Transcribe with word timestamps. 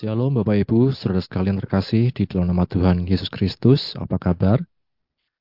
Shalom 0.00 0.32
Bapak 0.32 0.56
Ibu, 0.64 0.96
saudara 0.96 1.20
sekalian 1.20 1.60
terkasih 1.60 2.08
di 2.08 2.24
dalam 2.24 2.48
nama 2.48 2.64
Tuhan 2.64 3.04
Yesus 3.04 3.28
Kristus, 3.28 3.92
apa 4.00 4.16
kabar? 4.16 4.64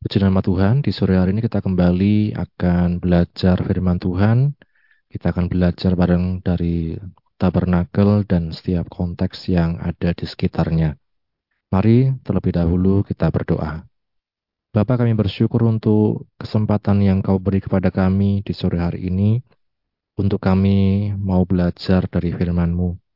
Puji 0.04 0.20
nama 0.20 0.44
Tuhan, 0.44 0.84
di 0.84 0.92
sore 0.92 1.16
hari 1.16 1.32
ini 1.32 1.40
kita 1.40 1.64
kembali 1.64 2.36
akan 2.36 3.00
belajar 3.00 3.56
firman 3.64 4.04
Tuhan. 4.04 4.52
Kita 5.08 5.32
akan 5.32 5.48
belajar 5.48 5.96
bareng 5.96 6.44
dari 6.44 6.92
tabernakel 7.40 8.28
dan 8.28 8.52
setiap 8.52 8.92
konteks 8.92 9.48
yang 9.48 9.80
ada 9.80 10.12
di 10.12 10.28
sekitarnya. 10.28 11.00
Mari 11.72 12.20
terlebih 12.20 12.60
dahulu 12.60 13.08
kita 13.08 13.32
berdoa. 13.32 13.88
Bapak 14.76 15.08
kami 15.08 15.16
bersyukur 15.16 15.64
untuk 15.72 16.28
kesempatan 16.36 17.00
yang 17.00 17.24
kau 17.24 17.40
beri 17.40 17.64
kepada 17.64 17.96
kami 17.96 18.44
di 18.44 18.52
sore 18.52 18.84
hari 18.84 19.08
ini, 19.08 19.40
untuk 20.20 20.44
kami 20.44 21.16
mau 21.16 21.48
belajar 21.48 22.12
dari 22.12 22.36
firman-Mu. 22.36 23.08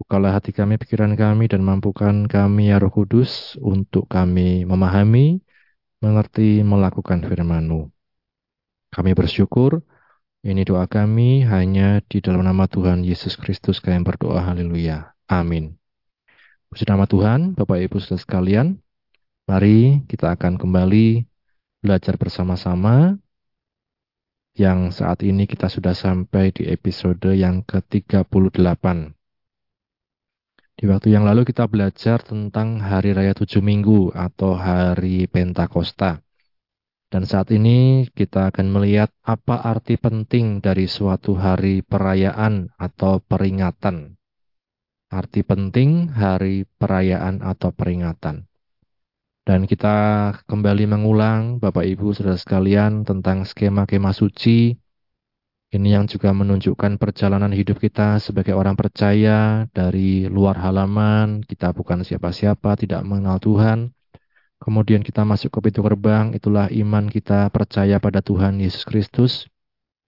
Bukalah 0.00 0.40
hati 0.40 0.56
kami, 0.56 0.80
pikiran 0.80 1.12
kami, 1.12 1.44
dan 1.52 1.60
mampukan 1.60 2.24
kami 2.24 2.72
ya 2.72 2.80
roh 2.80 2.88
kudus 2.88 3.60
untuk 3.60 4.08
kami 4.08 4.64
memahami, 4.64 5.44
mengerti, 6.00 6.64
melakukan 6.64 7.20
firman-Mu. 7.20 7.92
Kami 8.90 9.12
bersyukur, 9.12 9.84
ini 10.40 10.64
doa 10.64 10.88
kami 10.88 11.44
hanya 11.44 12.00
di 12.08 12.24
dalam 12.24 12.48
nama 12.48 12.64
Tuhan 12.64 13.04
Yesus 13.04 13.36
Kristus 13.36 13.84
kami 13.84 14.00
berdoa, 14.00 14.40
haleluya. 14.40 15.12
Amin. 15.28 15.76
Puji 16.72 16.88
nama 16.88 17.04
Tuhan, 17.04 17.52
Bapak 17.52 17.84
Ibu 17.84 18.00
saudara 18.00 18.24
sekalian, 18.24 18.80
mari 19.44 20.00
kita 20.08 20.32
akan 20.32 20.56
kembali 20.56 21.28
belajar 21.84 22.16
bersama-sama 22.16 23.20
yang 24.56 24.88
saat 24.96 25.20
ini 25.28 25.44
kita 25.44 25.68
sudah 25.68 25.92
sampai 25.92 26.56
di 26.56 26.72
episode 26.72 27.36
yang 27.36 27.60
ke-38. 27.68 29.19
Di 30.80 30.88
waktu 30.88 31.12
yang 31.12 31.28
lalu 31.28 31.44
kita 31.44 31.68
belajar 31.68 32.24
tentang 32.24 32.80
Hari 32.80 33.12
Raya 33.12 33.36
Tujuh 33.36 33.60
Minggu 33.60 34.16
atau 34.16 34.56
Hari 34.56 35.28
Pentakosta. 35.28 36.24
Dan 37.12 37.28
saat 37.28 37.52
ini 37.52 38.08
kita 38.08 38.48
akan 38.48 38.72
melihat 38.72 39.12
apa 39.20 39.60
arti 39.60 40.00
penting 40.00 40.64
dari 40.64 40.88
suatu 40.88 41.36
hari 41.36 41.84
perayaan 41.84 42.72
atau 42.80 43.20
peringatan. 43.20 44.16
Arti 45.12 45.44
penting 45.44 46.16
hari 46.16 46.64
perayaan 46.64 47.44
atau 47.44 47.76
peringatan. 47.76 48.48
Dan 49.44 49.68
kita 49.68 50.32
kembali 50.48 50.88
mengulang 50.88 51.60
Bapak 51.60 51.84
Ibu 51.84 52.16
Saudara 52.16 52.40
sekalian 52.40 53.04
tentang 53.04 53.44
skema-skema 53.44 54.16
suci 54.16 54.80
ini 55.70 55.94
yang 55.94 56.10
juga 56.10 56.34
menunjukkan 56.34 56.98
perjalanan 56.98 57.54
hidup 57.54 57.78
kita 57.78 58.18
sebagai 58.18 58.58
orang 58.58 58.74
percaya 58.74 59.70
dari 59.70 60.26
luar 60.26 60.58
halaman, 60.58 61.46
kita 61.46 61.70
bukan 61.70 62.02
siapa-siapa, 62.02 62.74
tidak 62.74 63.06
mengenal 63.06 63.38
Tuhan. 63.38 63.94
Kemudian 64.58 65.06
kita 65.06 65.22
masuk 65.22 65.54
ke 65.54 65.70
pintu 65.70 65.86
gerbang, 65.86 66.34
itulah 66.34 66.66
iman 66.68 67.06
kita 67.06 67.46
percaya 67.54 68.02
pada 68.02 68.18
Tuhan 68.18 68.58
Yesus 68.58 68.82
Kristus 68.82 69.46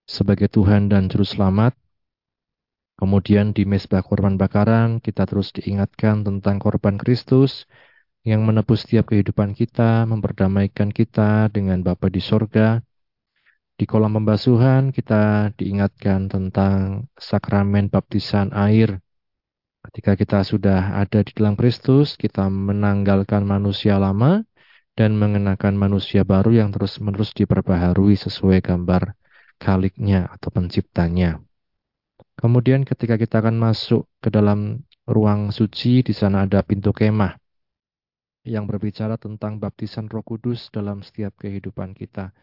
sebagai 0.03 0.51
Tuhan 0.51 0.91
dan 0.91 1.07
Juru 1.07 1.23
Selamat. 1.23 1.79
Kemudian 2.99 3.55
di 3.55 3.63
mesbah 3.63 4.03
korban 4.03 4.35
bakaran, 4.35 4.99
kita 4.99 5.31
terus 5.31 5.55
diingatkan 5.55 6.27
tentang 6.27 6.59
korban 6.59 6.99
Kristus 6.99 7.71
yang 8.27 8.43
menebus 8.43 8.83
setiap 8.83 9.15
kehidupan 9.15 9.55
kita, 9.55 10.11
memperdamaikan 10.11 10.91
kita 10.91 11.51
dengan 11.55 11.87
Bapa 11.87 12.11
di 12.11 12.19
sorga, 12.19 12.83
di 13.79 13.85
kolam 13.89 14.15
pembasuhan 14.17 14.93
kita 14.93 15.53
diingatkan 15.57 16.29
tentang 16.31 17.09
sakramen 17.17 17.89
baptisan 17.89 18.53
air. 18.55 19.01
Ketika 19.83 20.15
kita 20.15 20.47
sudah 20.47 20.95
ada 21.03 21.27
di 21.27 21.33
dalam 21.35 21.59
Kristus, 21.59 22.15
kita 22.15 22.47
menanggalkan 22.47 23.43
manusia 23.43 23.99
lama 23.99 24.47
dan 24.95 25.19
mengenakan 25.19 25.75
manusia 25.75 26.23
baru 26.23 26.63
yang 26.63 26.71
terus-menerus 26.71 27.35
diperbaharui 27.35 28.15
sesuai 28.15 28.63
gambar 28.63 29.17
kaliknya 29.59 30.31
atau 30.31 30.55
penciptanya. 30.55 31.43
Kemudian 32.39 32.87
ketika 32.87 33.19
kita 33.19 33.43
akan 33.43 33.59
masuk 33.59 34.07
ke 34.23 34.29
dalam 34.31 34.87
ruang 35.09 35.51
suci, 35.51 36.07
di 36.07 36.15
sana 36.15 36.47
ada 36.47 36.63
pintu 36.63 36.95
kemah 36.95 37.35
yang 38.43 38.67
berbicara 38.67 39.15
tentang 39.19 39.63
baptisan 39.63 40.11
roh 40.11 40.27
kudus 40.27 40.67
dalam 40.75 41.03
setiap 41.07 41.39
kehidupan 41.39 41.95
kita. 41.95 42.35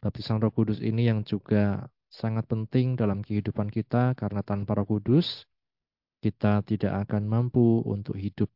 Baptisan 0.00 0.40
Roh 0.40 0.48
Kudus 0.48 0.80
ini 0.80 1.12
yang 1.12 1.28
juga 1.28 1.84
sangat 2.08 2.48
penting 2.48 2.96
dalam 2.96 3.20
kehidupan 3.20 3.68
kita 3.68 4.16
karena 4.16 4.40
tanpa 4.40 4.72
Roh 4.80 4.88
Kudus 4.88 5.44
kita 6.24 6.64
tidak 6.64 7.04
akan 7.04 7.28
mampu 7.28 7.84
untuk 7.84 8.16
hidup 8.16 8.48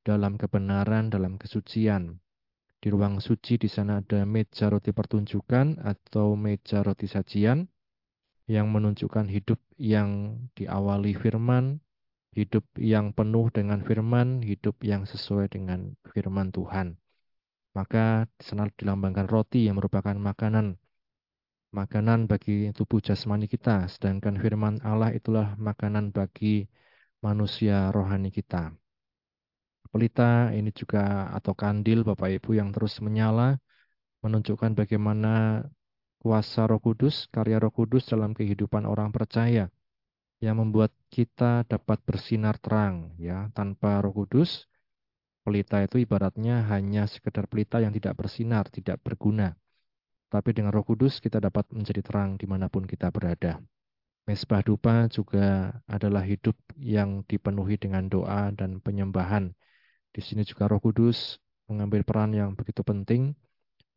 dalam 0.00 0.40
kebenaran, 0.40 1.12
dalam 1.12 1.36
kesucian. 1.36 2.16
Di 2.80 2.88
ruang 2.88 3.20
suci 3.20 3.60
di 3.60 3.68
sana 3.68 4.00
ada 4.00 4.24
meja 4.24 4.72
roti 4.72 4.96
pertunjukan 4.96 5.84
atau 5.84 6.32
meja 6.32 6.80
roti 6.80 7.04
sajian 7.04 7.68
yang 8.48 8.72
menunjukkan 8.72 9.28
hidup 9.28 9.60
yang 9.76 10.40
diawali 10.56 11.12
firman, 11.12 11.76
hidup 12.32 12.64
yang 12.80 13.12
penuh 13.12 13.52
dengan 13.52 13.84
firman, 13.84 14.40
hidup 14.40 14.80
yang 14.80 15.04
sesuai 15.04 15.52
dengan 15.52 15.92
firman 16.08 16.48
Tuhan. 16.56 16.96
Maka 17.76 18.24
di 18.40 18.44
sana 18.48 18.64
dilambangkan 18.72 19.28
roti 19.28 19.68
yang 19.68 19.76
merupakan 19.76 20.16
makanan 20.16 20.80
makanan 21.72 22.30
bagi 22.30 22.70
tubuh 22.76 23.00
jasmani 23.02 23.46
kita, 23.50 23.90
sedangkan 23.90 24.38
firman 24.42 24.78
Allah 24.84 25.10
itulah 25.14 25.58
makanan 25.58 26.14
bagi 26.14 26.66
manusia 27.24 27.90
rohani 27.90 28.30
kita. 28.30 28.70
Pelita 29.92 30.52
ini 30.52 30.70
juga 30.74 31.32
atau 31.32 31.54
kandil 31.56 32.04
Bapak 32.04 32.28
Ibu 32.36 32.58
yang 32.58 32.70
terus 32.74 33.00
menyala 33.00 33.56
menunjukkan 34.20 34.74
bagaimana 34.76 35.64
kuasa 36.20 36.66
Roh 36.66 36.82
Kudus, 36.82 37.30
karya 37.30 37.62
Roh 37.62 37.70
Kudus 37.70 38.04
dalam 38.10 38.34
kehidupan 38.34 38.82
orang 38.84 39.14
percaya 39.14 39.70
yang 40.42 40.60
membuat 40.60 40.92
kita 41.08 41.64
dapat 41.64 42.02
bersinar 42.04 42.60
terang 42.60 43.16
ya 43.16 43.48
tanpa 43.56 44.04
Roh 44.04 44.12
Kudus 44.12 44.68
pelita 45.46 45.78
itu 45.80 46.02
ibaratnya 46.02 46.66
hanya 46.66 47.06
sekedar 47.06 47.46
pelita 47.46 47.78
yang 47.78 47.94
tidak 47.94 48.18
bersinar, 48.18 48.66
tidak 48.66 48.98
berguna. 49.00 49.54
Tapi 50.36 50.52
dengan 50.52 50.68
roh 50.68 50.84
kudus 50.84 51.16
kita 51.16 51.40
dapat 51.40 51.64
menjadi 51.72 52.04
terang 52.04 52.36
di 52.36 52.44
mana 52.44 52.68
pun 52.68 52.84
kita 52.84 53.08
berada. 53.08 53.56
Mesbah 54.28 54.60
dupa 54.60 55.08
juga 55.08 55.72
adalah 55.88 56.20
hidup 56.28 56.52
yang 56.76 57.24
dipenuhi 57.24 57.80
dengan 57.80 58.04
doa 58.04 58.52
dan 58.52 58.76
penyembahan. 58.84 59.56
Di 60.12 60.20
sini 60.20 60.44
juga 60.44 60.68
roh 60.68 60.76
kudus 60.76 61.40
mengambil 61.72 62.04
peran 62.04 62.36
yang 62.36 62.52
begitu 62.52 62.84
penting 62.84 63.32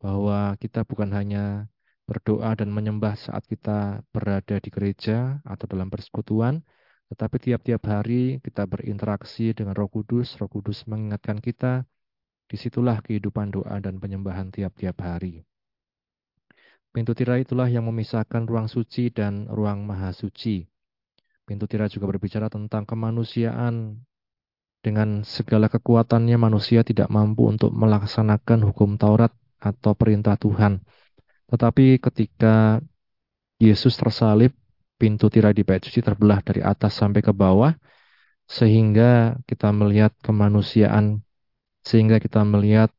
bahwa 0.00 0.56
kita 0.56 0.80
bukan 0.88 1.12
hanya 1.12 1.68
berdoa 2.08 2.56
dan 2.56 2.72
menyembah 2.72 3.20
saat 3.20 3.44
kita 3.44 4.00
berada 4.08 4.56
di 4.64 4.72
gereja 4.72 5.44
atau 5.44 5.68
dalam 5.68 5.92
persekutuan, 5.92 6.64
tetapi 7.12 7.36
tiap-tiap 7.36 7.84
hari 7.84 8.40
kita 8.40 8.64
berinteraksi 8.64 9.52
dengan 9.52 9.76
Roh 9.76 9.92
Kudus. 9.92 10.40
Roh 10.40 10.48
Kudus 10.48 10.88
mengingatkan 10.88 11.36
kita, 11.36 11.84
di 12.48 12.56
situlah 12.56 13.04
kehidupan 13.04 13.52
doa 13.52 13.76
dan 13.76 14.00
penyembahan 14.00 14.48
tiap-tiap 14.48 15.04
hari. 15.04 15.44
Pintu 16.90 17.14
tirai 17.14 17.46
itulah 17.46 17.70
yang 17.70 17.86
memisahkan 17.86 18.50
ruang 18.50 18.66
suci 18.66 19.14
dan 19.14 19.46
ruang 19.46 19.86
maha 19.86 20.10
suci. 20.10 20.66
Pintu 21.46 21.70
tirai 21.70 21.86
juga 21.86 22.10
berbicara 22.10 22.50
tentang 22.50 22.82
kemanusiaan. 22.82 24.02
Dengan 24.80 25.22
segala 25.22 25.70
kekuatannya 25.70 26.34
manusia 26.40 26.82
tidak 26.82 27.06
mampu 27.12 27.46
untuk 27.46 27.70
melaksanakan 27.70 28.64
hukum 28.66 28.98
Taurat 28.98 29.30
atau 29.62 29.92
perintah 29.94 30.34
Tuhan. 30.34 30.82
Tetapi 31.52 32.00
ketika 32.02 32.80
Yesus 33.60 33.94
tersalib, 33.94 34.56
pintu 34.96 35.28
tirai 35.30 35.52
di 35.52 35.62
bait 35.62 35.84
suci 35.84 36.00
terbelah 36.00 36.40
dari 36.42 36.64
atas 36.64 36.96
sampai 36.96 37.20
ke 37.20 37.30
bawah, 37.30 37.76
sehingga 38.50 39.38
kita 39.46 39.70
melihat 39.70 40.16
kemanusiaan, 40.24 41.22
sehingga 41.84 42.18
kita 42.18 42.40
melihat 42.42 42.90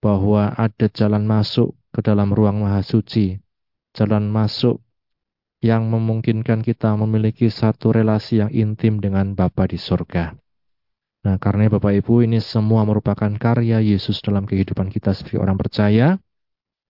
bahwa 0.00 0.50
ada 0.56 0.88
jalan 0.88 1.28
masuk 1.28 1.76
ke 1.90 2.00
dalam 2.00 2.30
ruang 2.30 2.62
maha 2.62 2.82
suci, 2.82 3.38
jalan 3.94 4.30
masuk 4.30 4.78
yang 5.60 5.92
memungkinkan 5.92 6.64
kita 6.64 6.96
memiliki 6.96 7.52
satu 7.52 7.92
relasi 7.92 8.40
yang 8.40 8.50
intim 8.50 9.02
dengan 9.02 9.36
Bapa 9.36 9.68
di 9.68 9.76
surga. 9.76 10.32
Nah, 11.20 11.36
karena 11.36 11.68
Bapak 11.68 11.92
Ibu 12.00 12.24
ini 12.24 12.40
semua 12.40 12.88
merupakan 12.88 13.28
karya 13.36 13.84
Yesus 13.84 14.24
dalam 14.24 14.48
kehidupan 14.48 14.88
kita 14.88 15.12
sebagai 15.12 15.44
orang 15.44 15.60
percaya, 15.60 16.16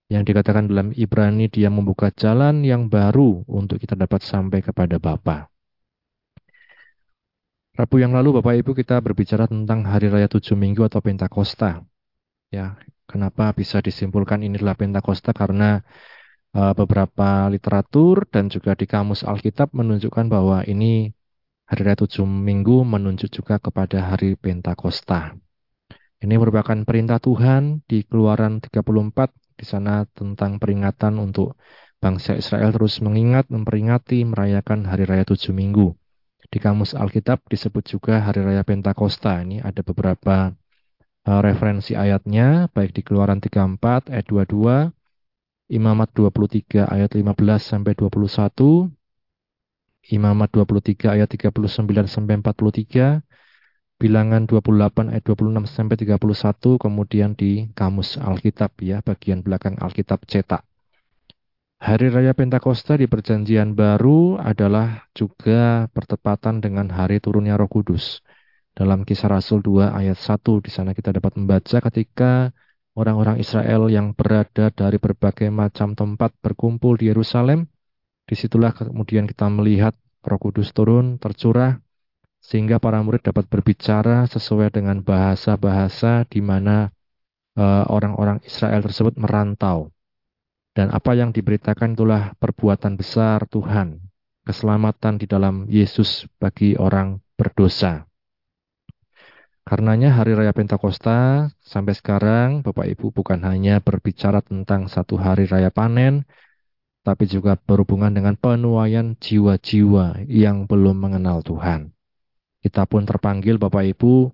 yang 0.07 0.23
dikatakan 0.23 0.71
dalam 0.71 0.95
Ibrani 0.95 1.51
dia 1.51 1.67
membuka 1.67 2.15
jalan 2.15 2.63
yang 2.63 2.87
baru 2.87 3.43
untuk 3.51 3.83
kita 3.83 3.99
dapat 3.99 4.23
sampai 4.23 4.63
kepada 4.63 5.03
Bapa. 5.03 5.51
Rabu 7.75 7.97
yang 8.03 8.15
lalu 8.15 8.39
Bapak 8.39 8.55
Ibu 8.61 8.71
kita 8.75 8.99
berbicara 9.03 9.51
tentang 9.51 9.87
hari 9.87 10.11
raya 10.11 10.31
tujuh 10.31 10.59
minggu 10.59 10.87
atau 10.87 11.03
Pentakosta. 11.03 11.83
Ya, 12.51 12.79
Kenapa 13.11 13.51
bisa 13.51 13.83
disimpulkan 13.83 14.47
ini 14.47 14.55
adalah 14.55 14.79
Pentakosta? 14.79 15.35
Karena 15.35 15.83
uh, 16.55 16.73
beberapa 16.79 17.51
literatur 17.51 18.31
dan 18.31 18.47
juga 18.47 18.79
di 18.79 18.87
kamus 18.87 19.27
Alkitab 19.27 19.75
menunjukkan 19.75 20.31
bahwa 20.31 20.63
ini 20.63 21.11
Hari 21.71 21.87
raya 21.87 22.03
tujuh 22.03 22.27
minggu 22.27 22.83
menunjuk 22.83 23.31
juga 23.31 23.63
kepada 23.63 24.03
hari 24.03 24.35
Pentakosta. 24.35 25.39
Ini 26.19 26.35
merupakan 26.35 26.75
perintah 26.83 27.23
Tuhan 27.23 27.87
di 27.87 28.03
Keluaran 28.03 28.59
34 28.59 29.31
di 29.55 29.63
sana 29.63 30.03
tentang 30.11 30.59
peringatan 30.59 31.23
untuk 31.23 31.55
bangsa 32.03 32.35
Israel 32.35 32.75
terus 32.75 32.99
mengingat, 32.99 33.47
memperingati, 33.55 34.27
merayakan 34.27 34.83
hari 34.83 35.07
raya 35.07 35.23
tujuh 35.23 35.55
minggu. 35.55 35.95
Di 36.51 36.59
kamus 36.59 36.99
Alkitab 36.99 37.47
disebut 37.47 37.87
juga 37.87 38.19
hari 38.19 38.43
raya 38.43 38.67
Pentakosta. 38.67 39.39
Ini 39.39 39.63
ada 39.63 39.87
beberapa 39.87 40.51
referensi 41.25 41.93
ayatnya, 41.93 42.73
baik 42.73 42.97
di 42.97 43.03
Keluaran 43.05 43.39
34 43.39 44.09
ayat 44.09 44.27
22, 44.29 44.91
Imamat 45.71 46.11
23 46.17 46.89
ayat 46.89 47.11
15 47.15 47.63
sampai 47.63 47.93
21, 47.95 48.91
Imamat 50.11 50.49
23 50.51 51.15
ayat 51.15 51.29
39 51.31 52.09
sampai 52.09 52.35
43, 52.41 53.23
Bilangan 54.01 54.49
28 54.49 55.13
ayat 55.13 55.25
26 55.29 55.69
sampai 55.69 55.97
31, 56.01 56.81
kemudian 56.81 57.37
di 57.37 57.69
Kamus 57.77 58.17
Alkitab 58.17 58.81
ya, 58.81 59.05
bagian 59.05 59.45
belakang 59.45 59.77
Alkitab 59.77 60.25
cetak. 60.25 60.65
Hari 61.81 62.13
Raya 62.13 62.33
Pentakosta 62.37 62.97
di 62.97 63.09
Perjanjian 63.09 63.73
Baru 63.73 64.37
adalah 64.37 65.09
juga 65.17 65.89
bertepatan 65.93 66.61
dengan 66.61 66.89
hari 66.93 67.21
turunnya 67.25 67.57
Roh 67.57 67.69
Kudus. 67.69 68.21
Dalam 68.75 69.03
Kisah 69.05 69.29
Rasul 69.29 69.61
2 69.61 69.91
ayat 69.93 70.17
1 70.17 70.65
di 70.65 70.71
sana 70.71 70.95
kita 70.95 71.11
dapat 71.11 71.37
membaca 71.37 71.79
ketika 71.91 72.55
orang-orang 72.95 73.43
Israel 73.43 73.91
yang 73.91 74.17
berada 74.17 74.71
dari 74.71 74.97
berbagai 74.97 75.51
macam 75.51 75.95
tempat 75.95 76.35
berkumpul 76.41 76.99
di 76.99 77.11
Yerusalem 77.11 77.67
Di 78.31 78.39
situlah 78.39 78.71
kemudian 78.71 79.27
kita 79.27 79.51
melihat 79.51 79.91
Roh 80.23 80.39
Kudus 80.39 80.71
turun, 80.71 81.19
tercurah, 81.19 81.83
sehingga 82.39 82.79
para 82.79 83.03
murid 83.03 83.27
dapat 83.27 83.51
berbicara 83.51 84.25
sesuai 84.31 84.71
dengan 84.71 85.03
bahasa-bahasa 85.03 86.25
di 86.31 86.39
mana 86.39 86.95
uh, 87.59 87.85
orang-orang 87.91 88.41
Israel 88.47 88.81
tersebut 88.87 89.17
merantau. 89.21 89.93
Dan 90.73 90.95
apa 90.95 91.19
yang 91.19 91.35
diberitakan 91.35 91.99
itulah 91.99 92.33
perbuatan 92.39 92.95
besar 92.95 93.45
Tuhan, 93.51 93.99
keselamatan 94.47 95.19
di 95.19 95.27
dalam 95.27 95.67
Yesus 95.67 96.31
bagi 96.39 96.79
orang 96.79 97.19
berdosa. 97.35 98.10
Karenanya 99.61 100.17
hari 100.17 100.33
raya 100.33 100.57
Pentakosta 100.57 101.47
sampai 101.61 101.93
sekarang 101.93 102.65
Bapak 102.65 102.89
Ibu 102.97 103.13
bukan 103.13 103.45
hanya 103.45 103.79
berbicara 103.79 104.41
tentang 104.41 104.89
satu 104.89 105.21
hari 105.21 105.45
raya 105.45 105.69
panen, 105.69 106.25
tapi 107.05 107.29
juga 107.29 107.57
berhubungan 107.57 108.13
dengan 108.13 108.37
penuaian 108.37 109.17
jiwa-jiwa 109.21 110.27
yang 110.29 110.65
belum 110.65 110.97
mengenal 110.97 111.45
Tuhan. 111.45 111.93
Kita 112.61 112.85
pun 112.85 113.09
terpanggil 113.09 113.57
Bapak 113.57 113.85
Ibu 113.97 114.33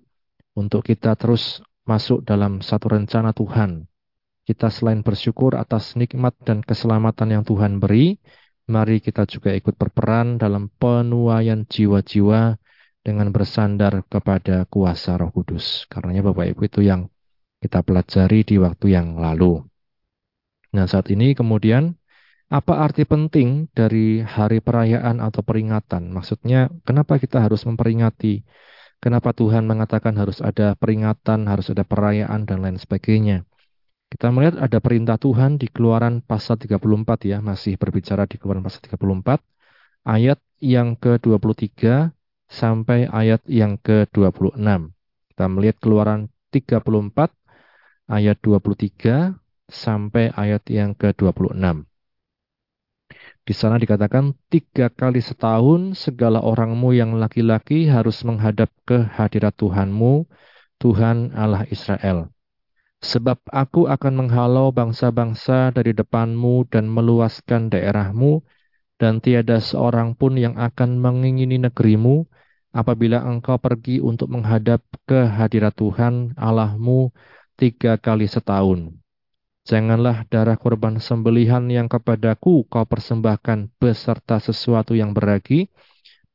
untuk 0.59 0.83
kita 0.83 1.15
terus 1.15 1.63
masuk 1.87 2.23
dalam 2.27 2.59
satu 2.59 2.91
rencana 2.91 3.31
Tuhan. 3.31 3.87
Kita 4.47 4.71
selain 4.71 5.03
bersyukur 5.03 5.59
atas 5.59 5.95
nikmat 5.99 6.35
dan 6.43 6.63
keselamatan 6.63 7.39
yang 7.39 7.43
Tuhan 7.43 7.83
beri, 7.83 8.15
mari 8.67 9.03
kita 9.03 9.27
juga 9.27 9.51
ikut 9.51 9.75
berperan 9.75 10.39
dalam 10.39 10.71
penuaian 10.75 11.67
jiwa-jiwa 11.67 12.59
dengan 13.07 13.31
bersandar 13.31 14.03
kepada 14.11 14.67
kuasa 14.67 15.15
Roh 15.15 15.31
Kudus. 15.31 15.87
Karenanya 15.87 16.27
Bapak 16.27 16.51
Ibu 16.51 16.61
itu 16.67 16.83
yang 16.83 17.07
kita 17.63 17.79
pelajari 17.79 18.43
di 18.43 18.59
waktu 18.59 18.91
yang 18.99 19.15
lalu. 19.15 19.63
Nah 20.75 20.83
saat 20.91 21.07
ini 21.07 21.31
kemudian 21.31 21.95
apa 22.51 22.83
arti 22.83 23.07
penting 23.07 23.71
dari 23.71 24.19
hari 24.19 24.59
perayaan 24.59 25.23
atau 25.23 25.39
peringatan? 25.39 26.11
Maksudnya, 26.11 26.71
kenapa 26.87 27.19
kita 27.19 27.43
harus 27.43 27.63
memperingati? 27.67 28.43
Kenapa 29.03 29.35
Tuhan 29.35 29.67
mengatakan 29.67 30.15
harus 30.15 30.39
ada 30.39 30.71
peringatan, 30.79 31.43
harus 31.43 31.67
ada 31.71 31.83
perayaan, 31.83 32.47
dan 32.47 32.63
lain 32.63 32.79
sebagainya? 32.79 33.43
Kita 34.07 34.31
melihat 34.31 34.63
ada 34.63 34.79
perintah 34.79 35.19
Tuhan 35.19 35.59
di 35.59 35.67
keluaran 35.67 36.23
pasal 36.23 36.55
34 36.55 37.27
ya, 37.27 37.43
masih 37.43 37.75
berbicara 37.75 38.23
di 38.23 38.39
keluaran 38.39 38.63
pasal 38.63 38.79
34, 38.79 39.43
ayat 40.07 40.39
yang 40.63 40.95
ke-23 40.95 42.15
sampai 42.47 43.07
ayat 43.11 43.43
yang 43.45 43.75
ke-26. 43.79 44.91
Kita 45.31 45.45
melihat 45.51 45.77
keluaran 45.83 46.31
34 46.49 47.29
ayat 48.07 48.37
23 48.41 49.35
sampai 49.67 50.31
ayat 50.33 50.63
yang 50.71 50.95
ke-26. 50.95 51.83
Di 53.47 53.55
sana 53.55 53.79
dikatakan 53.79 54.35
tiga 54.51 54.91
kali 54.91 55.23
setahun 55.23 55.95
segala 55.95 56.43
orangmu 56.43 56.91
yang 56.91 57.15
laki-laki 57.15 57.87
harus 57.87 58.19
menghadap 58.27 58.67
ke 58.83 59.07
hadirat 59.07 59.55
Tuhanmu, 59.55 60.27
Tuhan 60.83 61.31
Allah 61.31 61.63
Israel. 61.71 62.27
Sebab 62.99 63.39
aku 63.53 63.87
akan 63.87 64.25
menghalau 64.25 64.73
bangsa-bangsa 64.73 65.71
dari 65.71 65.95
depanmu 65.95 66.67
dan 66.67 66.91
meluaskan 66.91 67.71
daerahmu, 67.71 68.43
dan 68.97 69.21
tiada 69.21 69.61
seorang 69.61 70.17
pun 70.17 70.35
yang 70.35 70.57
akan 70.57 70.97
mengingini 70.97 71.61
negerimu, 71.61 72.25
apabila 72.75 73.23
engkau 73.23 73.59
pergi 73.59 73.99
untuk 73.99 74.31
menghadap 74.31 74.83
ke 75.03 75.27
hadirat 75.27 75.75
Tuhan 75.75 76.37
Allahmu 76.39 77.11
tiga 77.57 77.97
kali 77.99 78.29
setahun. 78.29 78.93
Janganlah 79.67 80.23
darah 80.31 80.55
korban 80.55 80.95
sembelihan 80.95 81.67
yang 81.67 81.91
kepadaku 81.91 82.63
kau 82.71 82.87
persembahkan 82.87 83.67
beserta 83.75 84.39
sesuatu 84.39 84.95
yang 84.95 85.11
beragi, 85.11 85.67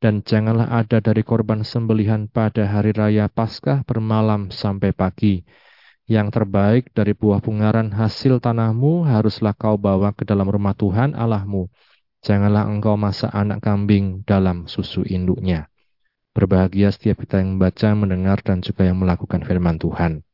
dan 0.05 0.21
janganlah 0.21 0.69
ada 0.69 1.01
dari 1.01 1.25
korban 1.25 1.65
sembelihan 1.65 2.29
pada 2.29 2.69
hari 2.69 2.93
raya 2.93 3.33
Paskah 3.33 3.89
bermalam 3.89 4.53
sampai 4.53 4.93
pagi. 4.93 5.49
Yang 6.05 6.29
terbaik 6.37 6.93
dari 6.93 7.17
buah 7.17 7.41
bungaran 7.41 7.89
hasil 7.89 8.37
tanahmu 8.45 9.09
haruslah 9.09 9.57
kau 9.57 9.81
bawa 9.81 10.13
ke 10.13 10.29
dalam 10.29 10.53
rumah 10.53 10.77
Tuhan 10.77 11.17
Allahmu. 11.17 11.73
Janganlah 12.21 12.69
engkau 12.69 13.01
masak 13.01 13.33
anak 13.33 13.65
kambing 13.65 14.29
dalam 14.29 14.69
susu 14.69 15.09
induknya. 15.09 15.72
Berbahagia 16.33 16.89
setiap 16.89 17.21
kita 17.21 17.45
yang 17.45 17.61
membaca, 17.61 17.89
mendengar, 17.93 18.41
dan 18.41 18.65
juga 18.65 18.89
yang 18.89 18.97
melakukan 18.97 19.45
firman 19.45 19.77
Tuhan. 19.77 20.25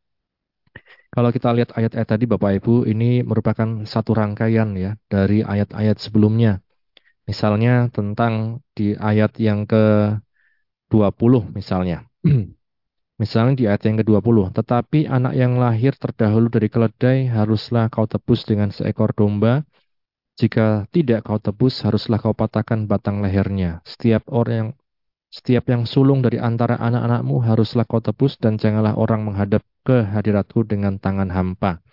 Kalau 1.08 1.32
kita 1.32 1.50
lihat 1.56 1.74
ayat-ayat 1.74 2.08
tadi 2.08 2.24
Bapak 2.28 2.62
Ibu, 2.62 2.86
ini 2.86 3.24
merupakan 3.24 3.82
satu 3.88 4.14
rangkaian 4.14 4.76
ya 4.76 4.94
dari 5.10 5.42
ayat-ayat 5.42 5.96
sebelumnya. 5.98 6.60
Misalnya 7.24 7.88
tentang 7.90 8.62
di 8.76 8.94
ayat 8.94 9.34
yang 9.40 9.64
ke-20 9.66 11.32
misalnya. 11.56 12.04
misalnya 13.18 13.54
di 13.58 13.64
ayat 13.66 13.82
yang 13.82 13.98
ke-20, 13.98 14.54
tetapi 14.54 15.10
anak 15.10 15.34
yang 15.34 15.58
lahir 15.58 15.92
terdahulu 15.98 16.46
dari 16.48 16.70
keledai 16.70 17.26
haruslah 17.26 17.90
kau 17.90 18.06
tebus 18.06 18.46
dengan 18.46 18.70
seekor 18.70 19.10
domba. 19.12 19.66
Jika 20.38 20.86
tidak 20.94 21.26
kau 21.26 21.42
tebus, 21.42 21.82
haruslah 21.82 22.22
kau 22.22 22.30
patahkan 22.30 22.86
batang 22.86 23.18
lehernya. 23.18 23.82
Setiap 23.82 24.30
orang 24.30 24.54
yang 24.54 24.70
setiap 25.28 25.68
yang 25.68 25.84
sulung 25.84 26.24
dari 26.24 26.40
antara 26.40 26.80
anak-anakmu 26.80 27.44
haruslah 27.44 27.84
kau 27.84 28.00
tebus 28.00 28.40
dan 28.40 28.56
janganlah 28.56 28.96
orang 28.96 29.28
menghadap 29.28 29.60
ke 29.84 30.00
hadiratku 30.00 30.64
dengan 30.64 30.96
tangan 30.96 31.28
hampa. 31.28 31.84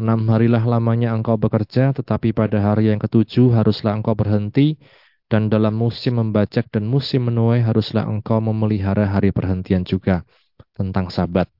Enam 0.00 0.24
harilah 0.32 0.64
lamanya 0.64 1.12
engkau 1.12 1.36
bekerja, 1.36 1.92
tetapi 1.92 2.32
pada 2.32 2.56
hari 2.64 2.88
yang 2.88 2.96
ketujuh 2.96 3.52
haruslah 3.52 4.00
engkau 4.00 4.16
berhenti, 4.16 4.80
dan 5.28 5.52
dalam 5.52 5.76
musim 5.76 6.24
membajak 6.24 6.72
dan 6.72 6.88
musim 6.88 7.28
menuai 7.28 7.60
haruslah 7.60 8.08
engkau 8.08 8.40
memelihara 8.40 9.04
hari 9.04 9.28
perhentian 9.28 9.84
juga 9.84 10.24
tentang 10.72 11.12
sabat. 11.12 11.52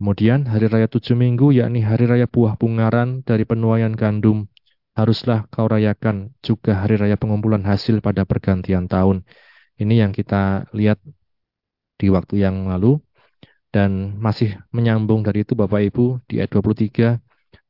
Kemudian 0.00 0.48
hari 0.48 0.72
raya 0.72 0.88
tujuh 0.88 1.12
minggu, 1.12 1.52
yakni 1.52 1.84
hari 1.84 2.08
raya 2.08 2.24
buah 2.24 2.56
bungaran 2.56 3.20
dari 3.20 3.44
penuaian 3.44 3.92
gandum, 3.92 4.48
haruslah 4.96 5.44
kau 5.52 5.68
rayakan 5.68 6.32
juga 6.40 6.80
hari 6.80 6.96
raya 6.96 7.20
pengumpulan 7.20 7.62
hasil 7.62 8.00
pada 8.00 8.24
pergantian 8.24 8.88
tahun 8.88 9.28
ini 9.80 10.00
yang 10.02 10.12
kita 10.14 10.70
lihat 10.74 10.98
di 11.98 12.08
waktu 12.10 12.44
yang 12.44 12.70
lalu. 12.70 13.00
Dan 13.74 14.22
masih 14.22 14.54
menyambung 14.70 15.26
dari 15.26 15.42
itu 15.42 15.58
Bapak 15.58 15.82
Ibu 15.90 16.22
di 16.30 16.38
ayat 16.38 16.54
23 16.54 17.18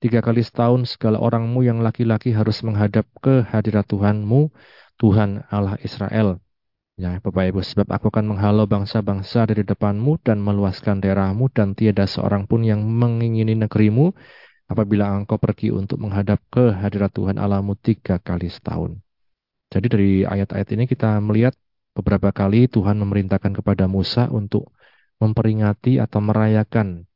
tiga 0.05 0.21
kali 0.21 0.45
setahun 0.45 0.97
segala 0.97 1.17
orangmu 1.17 1.65
yang 1.65 1.81
laki-laki 1.81 2.37
harus 2.37 2.61
menghadap 2.61 3.09
ke 3.25 3.41
hadirat 3.49 3.89
Tuhanmu 3.89 4.53
Tuhan 5.01 5.49
Allah 5.49 5.81
Israel. 5.81 6.45
Ya 7.01 7.19
Bapak 7.25 7.49
Ibu 7.49 7.65
sebab 7.65 7.89
aku 7.89 8.13
akan 8.13 8.37
menghalau 8.37 8.69
bangsa-bangsa 8.69 9.49
dari 9.49 9.65
depanmu 9.65 10.21
dan 10.21 10.45
meluaskan 10.45 11.01
daerahmu 11.01 11.49
dan 11.51 11.73
tiada 11.73 12.05
seorang 12.05 12.45
pun 12.45 12.63
yang 12.69 12.85
mengingini 12.85 13.57
negerimu 13.57 14.13
apabila 14.69 15.09
engkau 15.09 15.41
pergi 15.41 15.73
untuk 15.73 16.05
menghadap 16.05 16.39
ke 16.53 16.69
hadirat 16.71 17.11
Tuhan 17.17 17.41
Allahmu 17.41 17.75
tiga 17.81 18.21
kali 18.21 18.53
setahun. 18.53 19.01
Jadi 19.73 19.87
dari 19.89 20.13
ayat-ayat 20.23 20.69
ini 20.77 20.85
kita 20.87 21.19
melihat 21.19 21.57
Beberapa 21.95 22.35
kali 22.35 22.67
Tuhan 22.67 22.99
memerintahkan 22.99 23.55
kepada 23.63 23.87
Musa 23.87 24.27
untuk 24.31 24.75
memperingati 25.23 26.03
atau 26.03 26.19
merayakan 26.19 27.07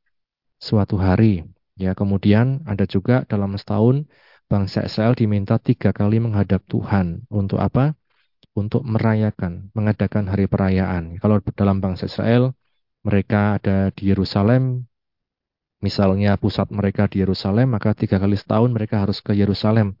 suatu 0.59 0.95
hari. 0.95 1.43
Ya, 1.79 1.95
kemudian 1.95 2.63
ada 2.67 2.83
juga 2.87 3.23
dalam 3.27 3.55
setahun 3.55 4.07
bangsa 4.47 4.83
Israel 4.87 5.15
diminta 5.15 5.59
tiga 5.59 5.91
kali 5.91 6.23
menghadap 6.23 6.63
Tuhan. 6.67 7.27
Untuk 7.31 7.59
apa? 7.59 7.99
untuk 8.59 8.83
merayakan, 8.83 9.71
mengadakan 9.71 10.27
hari 10.27 10.45
perayaan. 10.51 11.17
Kalau 11.23 11.39
dalam 11.55 11.79
bangsa 11.79 12.11
Israel, 12.11 12.51
mereka 13.07 13.55
ada 13.55 13.93
di 13.95 14.11
Yerusalem, 14.11 14.83
misalnya 15.79 16.35
pusat 16.35 16.67
mereka 16.73 17.07
di 17.07 17.23
Yerusalem, 17.23 17.71
maka 17.71 17.95
tiga 17.95 18.19
kali 18.19 18.35
setahun 18.35 18.69
mereka 18.75 18.99
harus 19.07 19.23
ke 19.23 19.31
Yerusalem. 19.31 19.95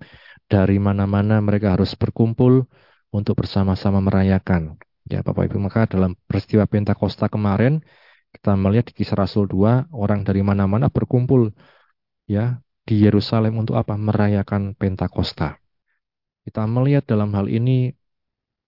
Dari 0.49 0.81
mana-mana 0.81 1.39
mereka 1.39 1.77
harus 1.77 1.93
berkumpul 1.95 2.65
untuk 3.09 3.41
bersama-sama 3.41 3.99
merayakan. 4.03 4.77
Ya 5.09 5.25
Bapak 5.25 5.49
Ibu, 5.49 5.57
maka 5.57 5.89
dalam 5.89 6.13
peristiwa 6.29 6.69
Pentakosta 6.69 7.25
kemarin, 7.27 7.81
kita 8.29 8.53
melihat 8.53 8.93
di 8.93 8.93
kisah 8.93 9.17
Rasul 9.17 9.49
2, 9.49 9.89
orang 9.89 10.21
dari 10.21 10.45
mana-mana 10.45 10.93
berkumpul 10.93 11.49
ya 12.29 12.61
di 12.85 13.01
Yerusalem 13.01 13.57
untuk 13.57 13.75
apa? 13.81 13.97
Merayakan 13.97 14.77
Pentakosta. 14.77 15.57
Kita 16.45 16.65
melihat 16.69 17.09
dalam 17.09 17.33
hal 17.33 17.49
ini 17.49 17.93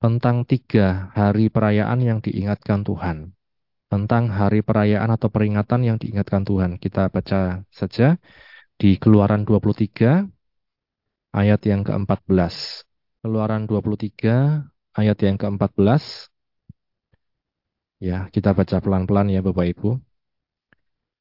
tentang 0.01 0.49
tiga 0.49 1.13
hari 1.13 1.53
perayaan 1.53 2.01
yang 2.01 2.19
diingatkan 2.25 2.81
Tuhan. 2.81 3.37
Tentang 3.85 4.33
hari 4.33 4.65
perayaan 4.65 5.13
atau 5.13 5.29
peringatan 5.29 5.85
yang 5.85 5.97
diingatkan 6.01 6.41
Tuhan. 6.41 6.81
Kita 6.81 7.13
baca 7.13 7.61
saja 7.69 8.17
di 8.81 8.97
Keluaran 8.97 9.45
23 9.45 10.25
ayat 11.37 11.61
yang 11.69 11.85
ke-14. 11.85 12.90
Keluaran 13.21 13.69
23 13.69 14.65
ayat 14.97 15.17
yang 15.21 15.37
ke-14. 15.37 16.25
Ya, 18.01 18.25
kita 18.33 18.57
baca 18.57 18.81
pelan-pelan 18.81 19.29
ya 19.29 19.45
Bapak 19.45 19.77
Ibu. 19.77 20.01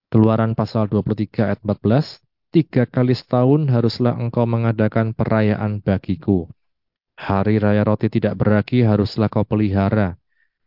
Keluaran 0.09 0.57
pasal 0.57 0.89
23 0.89 1.53
ayat 1.53 1.61
14 1.61 2.25
tiga 2.57 2.89
kali 2.89 3.13
setahun 3.13 3.69
haruslah 3.69 4.17
engkau 4.17 4.49
mengadakan 4.49 5.13
perayaan 5.13 5.85
bagiku. 5.85 6.49
Hari 7.21 7.61
raya 7.61 7.85
roti 7.85 8.09
tidak 8.09 8.41
beragi 8.41 8.81
haruslah 8.81 9.29
kau 9.29 9.45
pelihara. 9.45 10.17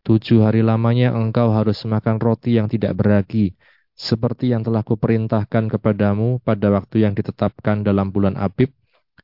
Tujuh 0.06 0.46
hari 0.46 0.62
lamanya 0.62 1.18
engkau 1.18 1.50
harus 1.50 1.82
makan 1.90 2.22
roti 2.22 2.62
yang 2.62 2.70
tidak 2.70 2.94
beragi, 2.94 3.58
seperti 3.98 4.54
yang 4.54 4.62
telah 4.62 4.86
kuperintahkan 4.86 5.66
kepadamu 5.66 6.38
pada 6.46 6.70
waktu 6.70 7.10
yang 7.10 7.18
ditetapkan 7.18 7.82
dalam 7.82 8.14
bulan 8.14 8.38
Abib, 8.38 8.70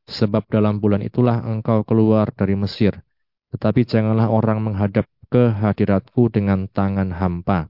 sebab 0.09 0.49
dalam 0.49 0.81
bulan 0.81 1.05
itulah 1.05 1.45
engkau 1.45 1.85
keluar 1.85 2.33
dari 2.33 2.57
Mesir. 2.57 3.05
Tetapi 3.53 3.85
janganlah 3.85 4.33
orang 4.33 4.65
menghadap 4.65 5.05
ke 5.29 5.53
hadiratku 5.53 6.33
dengan 6.33 6.65
tangan 6.65 7.13
hampa. 7.13 7.69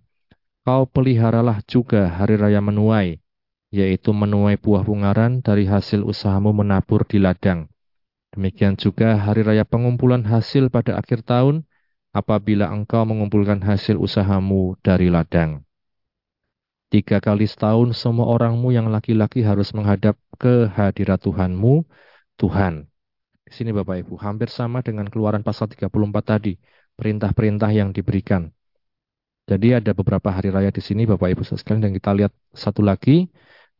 Kau 0.64 0.88
peliharalah 0.88 1.60
juga 1.68 2.08
hari 2.08 2.40
raya 2.40 2.64
menuai, 2.64 3.20
yaitu 3.70 4.16
menuai 4.16 4.56
buah 4.56 4.88
bungaran 4.88 5.44
dari 5.44 5.68
hasil 5.68 6.08
usahamu 6.08 6.56
menabur 6.56 7.04
di 7.04 7.20
ladang. 7.20 7.68
Demikian 8.32 8.80
juga 8.80 9.20
hari 9.20 9.44
raya 9.44 9.68
pengumpulan 9.68 10.24
hasil 10.24 10.72
pada 10.72 10.96
akhir 10.96 11.28
tahun, 11.28 11.68
apabila 12.16 12.70
engkau 12.70 13.06
mengumpulkan 13.06 13.62
hasil 13.62 13.98
usahamu 13.98 14.78
dari 14.82 15.12
ladang. 15.12 15.66
Tiga 16.90 17.22
kali 17.22 17.46
setahun 17.46 17.94
semua 17.94 18.26
orangmu 18.26 18.74
yang 18.74 18.90
laki-laki 18.90 19.46
harus 19.46 19.70
menghadap 19.78 20.18
ke 20.42 20.66
hadirat 20.74 21.22
Tuhanmu, 21.22 21.86
Tuhan. 22.40 22.88
Di 23.44 23.52
sini 23.52 23.76
Bapak 23.76 24.08
Ibu, 24.08 24.16
hampir 24.24 24.48
sama 24.48 24.80
dengan 24.80 25.12
keluaran 25.12 25.44
pasal 25.44 25.68
34 25.68 25.92
tadi, 26.24 26.56
perintah-perintah 26.96 27.70
yang 27.76 27.92
diberikan. 27.92 28.48
Jadi 29.50 29.74
ada 29.74 29.92
beberapa 29.98 30.30
hari 30.30 30.54
raya 30.54 30.70
di 30.70 30.80
sini 30.80 31.10
Bapak 31.10 31.34
Ibu 31.34 31.42
sekalian 31.42 31.90
dan 31.90 31.92
kita 31.98 32.14
lihat 32.14 32.32
satu 32.54 32.86
lagi 32.86 33.28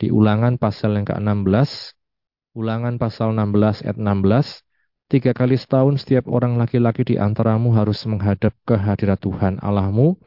di 0.02 0.10
ulangan 0.10 0.58
pasal 0.58 0.98
yang 0.98 1.06
ke-16, 1.06 1.94
ulangan 2.58 2.98
pasal 2.98 3.38
16 3.38 3.86
ayat 3.86 3.98
16, 4.02 4.66
tiga 5.14 5.32
kali 5.38 5.54
setahun 5.54 6.02
setiap 6.02 6.26
orang 6.26 6.58
laki-laki 6.58 7.06
di 7.06 7.16
antaramu 7.22 7.78
harus 7.78 8.02
menghadap 8.10 8.58
ke 8.66 8.74
hadirat 8.74 9.22
Tuhan 9.22 9.62
Allahmu, 9.62 10.18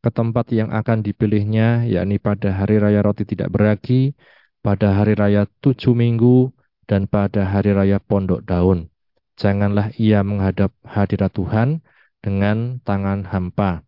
ke 0.00 0.08
tempat 0.08 0.48
yang 0.56 0.72
akan 0.72 1.04
dipilihnya, 1.04 1.84
yakni 1.84 2.16
pada 2.16 2.56
hari 2.56 2.80
raya 2.80 3.04
roti 3.04 3.28
tidak 3.28 3.52
beragi, 3.52 4.16
pada 4.64 4.96
hari 4.96 5.12
raya 5.12 5.44
tujuh 5.60 5.92
minggu, 5.92 6.55
dan 6.86 7.10
pada 7.10 7.46
hari 7.46 7.74
raya 7.74 7.98
pondok 8.02 8.42
daun. 8.46 8.90
Janganlah 9.36 9.92
ia 10.00 10.24
menghadap 10.24 10.72
hadirat 10.86 11.34
Tuhan 11.34 11.84
dengan 12.24 12.80
tangan 12.82 13.28
hampa 13.28 13.86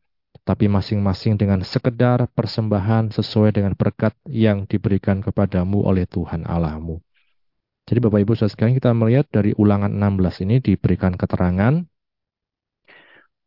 tapi 0.49 0.65
masing-masing 0.65 1.37
dengan 1.37 1.61
sekedar 1.61 2.25
persembahan 2.33 3.13
sesuai 3.13 3.53
dengan 3.53 3.77
berkat 3.77 4.17
yang 4.25 4.65
diberikan 4.65 5.21
kepadamu 5.21 5.85
oleh 5.85 6.09
Tuhan 6.09 6.49
Allahmu. 6.49 7.05
Jadi 7.85 8.01
Bapak 8.01 8.25
Ibu 8.25 8.33
sekarang 8.33 8.73
kita 8.73 8.97
melihat 8.97 9.29
dari 9.29 9.53
ulangan 9.61 9.93
16 9.93 10.49
ini 10.49 10.57
diberikan 10.65 11.21
keterangan 11.21 11.85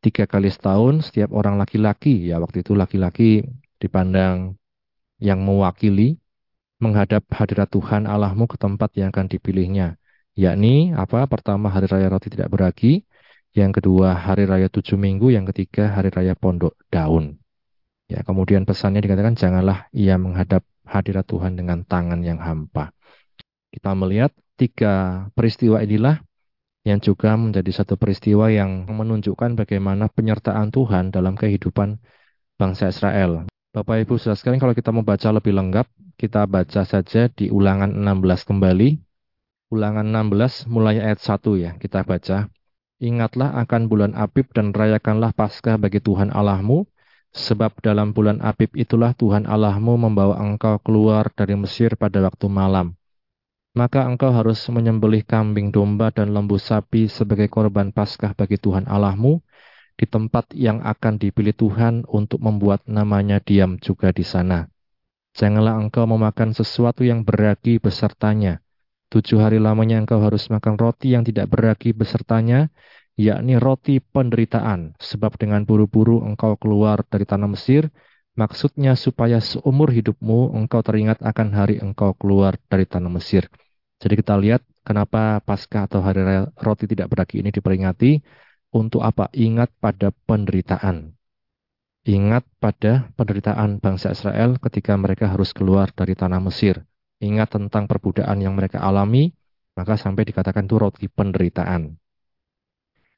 tiga 0.06 0.30
kali 0.30 0.54
setahun 0.54 1.10
setiap 1.10 1.34
orang 1.34 1.58
laki-laki, 1.58 2.30
ya 2.30 2.38
waktu 2.38 2.62
itu 2.62 2.78
laki-laki 2.78 3.50
dipandang 3.82 4.62
yang 5.18 5.42
mewakili 5.42 6.22
menghadap 6.82 7.24
hadirat 7.30 7.70
Tuhan 7.70 8.10
Allahmu 8.10 8.50
ke 8.50 8.58
tempat 8.58 8.92
yang 8.98 9.14
akan 9.14 9.30
dipilihnya. 9.30 10.02
Yakni 10.34 10.98
apa? 10.98 11.30
Pertama 11.30 11.70
hari 11.70 11.86
raya 11.86 12.10
roti 12.10 12.34
tidak 12.34 12.50
beragi, 12.50 13.06
yang 13.54 13.70
kedua 13.70 14.18
hari 14.18 14.50
raya 14.50 14.68
tujuh 14.68 14.98
minggu, 14.98 15.30
yang 15.30 15.46
ketiga 15.46 15.94
hari 15.94 16.10
raya 16.10 16.34
pondok 16.34 16.74
daun. 16.90 17.38
Ya, 18.10 18.26
kemudian 18.26 18.68
pesannya 18.68 19.00
dikatakan 19.00 19.40
janganlah 19.40 19.88
ia 19.96 20.20
menghadap 20.20 20.66
hadirat 20.84 21.24
Tuhan 21.30 21.56
dengan 21.56 21.86
tangan 21.88 22.20
yang 22.26 22.42
hampa. 22.42 22.92
Kita 23.72 23.96
melihat 23.96 24.36
tiga 24.60 25.28
peristiwa 25.32 25.80
inilah 25.80 26.20
yang 26.82 26.98
juga 26.98 27.38
menjadi 27.38 27.72
satu 27.72 27.96
peristiwa 27.96 28.50
yang 28.50 28.90
menunjukkan 28.90 29.54
bagaimana 29.54 30.10
penyertaan 30.10 30.74
Tuhan 30.74 31.14
dalam 31.14 31.38
kehidupan 31.38 32.02
bangsa 32.58 32.90
Israel. 32.90 33.51
Bapak 33.72 34.04
Ibu 34.04 34.20
sudah 34.20 34.36
sekalian 34.36 34.60
kalau 34.60 34.76
kita 34.76 34.92
mau 34.92 35.00
baca 35.00 35.32
lebih 35.32 35.56
lengkap, 35.56 35.88
kita 36.20 36.44
baca 36.44 36.84
saja 36.84 37.32
di 37.32 37.48
ulangan 37.48 37.88
16 37.88 38.44
kembali. 38.44 39.00
Ulangan 39.72 40.04
16 40.04 40.68
mulai 40.68 41.00
ayat 41.00 41.24
1 41.24 41.56
ya, 41.56 41.72
kita 41.80 42.04
baca. 42.04 42.52
Ingatlah 43.00 43.56
akan 43.64 43.88
bulan 43.88 44.12
Abib 44.12 44.52
dan 44.52 44.76
rayakanlah 44.76 45.32
Paskah 45.32 45.80
bagi 45.80 46.04
Tuhan 46.04 46.36
Allahmu, 46.36 46.84
sebab 47.32 47.80
dalam 47.80 48.12
bulan 48.12 48.44
Abib 48.44 48.76
itulah 48.76 49.16
Tuhan 49.16 49.48
Allahmu 49.48 49.96
membawa 50.04 50.36
engkau 50.44 50.76
keluar 50.84 51.32
dari 51.32 51.56
Mesir 51.56 51.96
pada 51.96 52.20
waktu 52.28 52.52
malam. 52.52 52.92
Maka 53.72 54.04
engkau 54.04 54.36
harus 54.36 54.60
menyembelih 54.68 55.24
kambing 55.24 55.72
domba 55.72 56.12
dan 56.12 56.36
lembu 56.36 56.60
sapi 56.60 57.08
sebagai 57.08 57.48
korban 57.48 57.96
Paskah 57.96 58.36
bagi 58.36 58.60
Tuhan 58.60 58.84
Allahmu 58.84 59.40
di 60.02 60.10
tempat 60.10 60.50
yang 60.58 60.82
akan 60.82 61.22
dipilih 61.22 61.54
Tuhan 61.54 62.10
untuk 62.10 62.42
membuat 62.42 62.82
namanya 62.90 63.38
diam 63.38 63.78
juga 63.78 64.10
di 64.10 64.26
sana. 64.26 64.66
Janganlah 65.38 65.78
engkau 65.78 66.10
memakan 66.10 66.58
sesuatu 66.58 67.06
yang 67.06 67.22
beragi 67.22 67.78
besertanya, 67.78 68.66
Tujuh 69.12 69.44
hari 69.44 69.60
lamanya 69.60 70.00
engkau 70.00 70.24
harus 70.24 70.48
makan 70.48 70.80
roti 70.80 71.12
yang 71.12 71.28
tidak 71.28 71.52
beragi 71.52 71.92
besertanya, 71.92 72.72
yakni 73.20 73.60
roti 73.60 74.00
penderitaan. 74.00 74.96
Sebab 75.04 75.36
dengan 75.36 75.68
buru-buru 75.68 76.24
engkau 76.24 76.56
keluar 76.56 77.04
dari 77.12 77.28
tanah 77.28 77.52
Mesir, 77.52 77.92
maksudnya 78.40 78.96
supaya 78.96 79.44
seumur 79.44 79.92
hidupmu 79.92 80.56
engkau 80.56 80.80
teringat 80.80 81.20
akan 81.20 81.48
hari 81.52 81.84
engkau 81.84 82.16
keluar 82.16 82.56
dari 82.72 82.88
tanah 82.88 83.12
Mesir. 83.12 83.52
Jadi 84.00 84.16
kita 84.16 84.40
lihat 84.40 84.64
kenapa 84.88 85.44
pasca 85.44 85.92
atau 85.92 86.00
hari 86.00 86.24
roti 86.56 86.88
tidak 86.88 87.12
beragi 87.12 87.44
ini 87.44 87.52
diperingati. 87.52 88.24
Untuk 88.72 89.04
apa? 89.04 89.28
Ingat 89.36 89.72
pada 89.84 90.16
penderitaan. 90.26 91.12
Ingat 92.08 92.48
pada 92.58 93.12
penderitaan 93.14 93.78
bangsa 93.78 94.16
Israel 94.16 94.58
ketika 94.58 94.98
mereka 94.98 95.30
harus 95.30 95.54
keluar 95.54 95.94
dari 95.94 96.18
tanah 96.18 96.42
Mesir 96.42 96.82
ingat 97.22 97.54
tentang 97.54 97.86
perbudaan 97.86 98.42
yang 98.42 98.58
mereka 98.58 98.82
alami, 98.82 99.32
maka 99.78 99.96
sampai 99.96 100.26
dikatakan 100.26 100.66
itu 100.66 100.76
roti 100.82 101.06
penderitaan. 101.08 101.96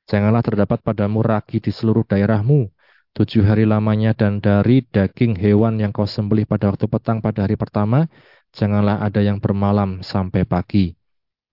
Janganlah 0.03 0.43
terdapat 0.43 0.83
padamu 0.83 1.23
ragi 1.23 1.63
di 1.63 1.71
seluruh 1.71 2.03
daerahmu, 2.03 2.67
tujuh 3.15 3.47
hari 3.47 3.63
lamanya 3.63 4.11
dan 4.11 4.43
dari 4.43 4.83
daging 4.83 5.39
hewan 5.39 5.79
yang 5.79 5.95
kau 5.95 6.03
sembelih 6.03 6.43
pada 6.43 6.75
waktu 6.75 6.85
petang 6.91 7.23
pada 7.23 7.47
hari 7.47 7.55
pertama, 7.55 8.11
janganlah 8.51 8.99
ada 8.99 9.23
yang 9.23 9.39
bermalam 9.39 10.03
sampai 10.03 10.43
pagi. 10.43 10.91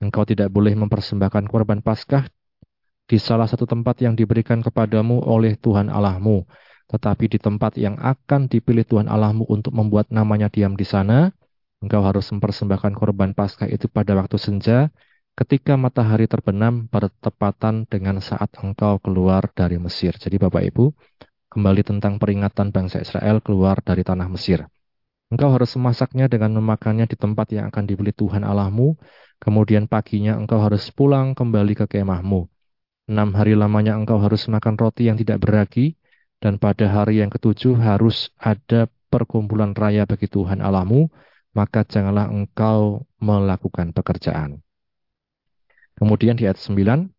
Engkau 0.03 0.27
tidak 0.27 0.51
boleh 0.51 0.75
mempersembahkan 0.75 1.47
korban 1.47 1.79
paskah 1.79 2.27
di 3.11 3.19
salah 3.19 3.51
satu 3.51 3.67
tempat 3.67 3.99
yang 4.07 4.15
diberikan 4.15 4.63
kepadamu 4.63 5.27
oleh 5.27 5.59
Tuhan 5.59 5.91
Allahmu, 5.91 6.47
tetapi 6.87 7.27
di 7.27 7.43
tempat 7.43 7.75
yang 7.75 7.99
akan 7.99 8.47
dipilih 8.47 8.87
Tuhan 8.87 9.11
Allahmu 9.11 9.51
untuk 9.51 9.75
membuat 9.75 10.15
namanya 10.15 10.47
diam 10.47 10.79
di 10.79 10.87
sana, 10.87 11.35
Engkau 11.81 12.05
harus 12.05 12.29
mempersembahkan 12.29 12.93
korban 12.93 13.33
Paskah 13.33 13.65
itu 13.65 13.89
pada 13.89 14.13
waktu 14.13 14.37
senja, 14.37 14.93
ketika 15.33 15.81
matahari 15.81 16.29
terbenam 16.29 16.85
bertepatan 16.93 17.89
dengan 17.89 18.21
saat 18.21 18.53
engkau 18.61 19.01
keluar 19.01 19.49
dari 19.57 19.81
Mesir. 19.81 20.13
Jadi 20.21 20.37
Bapak 20.37 20.61
Ibu, 20.61 20.93
kembali 21.49 21.81
tentang 21.81 22.21
peringatan 22.21 22.69
bangsa 22.69 23.01
Israel 23.01 23.41
keluar 23.41 23.81
dari 23.81 24.05
tanah 24.05 24.29
Mesir. 24.29 24.69
Engkau 25.33 25.49
harus 25.57 25.73
memasaknya 25.81 26.29
dengan 26.29 26.53
memakannya 26.61 27.09
di 27.09 27.17
tempat 27.17 27.49
yang 27.57 27.73
akan 27.73 27.85
dibeli 27.89 28.13
Tuhan 28.13 28.45
Allahmu, 28.45 29.01
kemudian 29.41 29.89
paginya 29.89 30.37
engkau 30.37 30.61
harus 30.61 30.93
pulang 30.93 31.33
kembali 31.33 31.81
ke 31.81 31.89
kemahmu. 31.89 32.50
Enam 33.11 33.35
hari 33.35 33.59
lamanya 33.59 33.99
engkau 33.99 34.23
harus 34.23 34.47
makan 34.47 34.79
roti 34.79 35.11
yang 35.11 35.19
tidak 35.19 35.43
beragi, 35.43 35.99
dan 36.39 36.57
pada 36.63 36.87
hari 36.87 37.19
yang 37.19 37.29
ketujuh 37.29 37.75
harus 37.75 38.31
ada 38.39 38.87
perkumpulan 39.11 39.75
raya 39.75 40.07
bagi 40.07 40.31
Tuhan 40.31 40.63
Allahmu, 40.63 41.11
maka 41.51 41.83
janganlah 41.83 42.31
engkau 42.31 43.05
melakukan 43.19 43.91
pekerjaan. 43.91 44.63
Kemudian 45.99 46.39
di 46.39 46.47
ayat 46.49 46.57
9, 46.57 47.11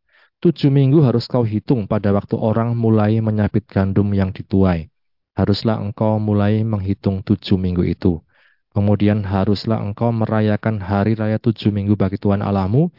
tujuh 0.42 0.72
minggu 0.74 1.06
harus 1.06 1.30
kau 1.30 1.46
hitung 1.46 1.86
pada 1.86 2.10
waktu 2.16 2.34
orang 2.40 2.74
mulai 2.74 3.22
menyabit 3.22 3.68
gandum 3.70 4.10
yang 4.16 4.34
dituai. 4.34 4.90
Haruslah 5.38 5.78
engkau 5.78 6.18
mulai 6.18 6.66
menghitung 6.66 7.22
tujuh 7.22 7.60
minggu 7.62 7.86
itu. 7.86 8.24
Kemudian 8.72 9.22
haruslah 9.28 9.84
engkau 9.84 10.10
merayakan 10.16 10.80
hari 10.80 11.14
raya 11.14 11.38
tujuh 11.38 11.70
minggu 11.70 12.00
bagi 12.00 12.18
Tuhan 12.18 12.40
Allahmu, 12.40 12.90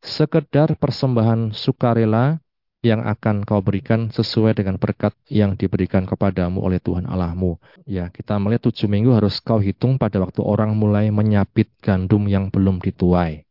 sekedar 0.00 0.74
persembahan 0.80 1.52
sukarela 1.52 2.40
yang 2.80 3.04
akan 3.04 3.44
kau 3.44 3.60
berikan 3.60 4.08
sesuai 4.08 4.56
dengan 4.56 4.80
berkat 4.80 5.12
yang 5.28 5.52
diberikan 5.52 6.08
kepadamu 6.08 6.64
oleh 6.64 6.80
Tuhan 6.80 7.04
Allahmu. 7.04 7.60
Ya, 7.84 8.08
kita 8.08 8.40
melihat 8.40 8.72
tujuh 8.72 8.88
minggu 8.88 9.12
harus 9.12 9.36
kau 9.44 9.60
hitung 9.60 10.00
pada 10.00 10.16
waktu 10.16 10.40
orang 10.40 10.72
mulai 10.72 11.12
menyapit 11.12 11.68
gandum 11.84 12.24
yang 12.24 12.48
belum 12.48 12.80
dituai. 12.80 13.44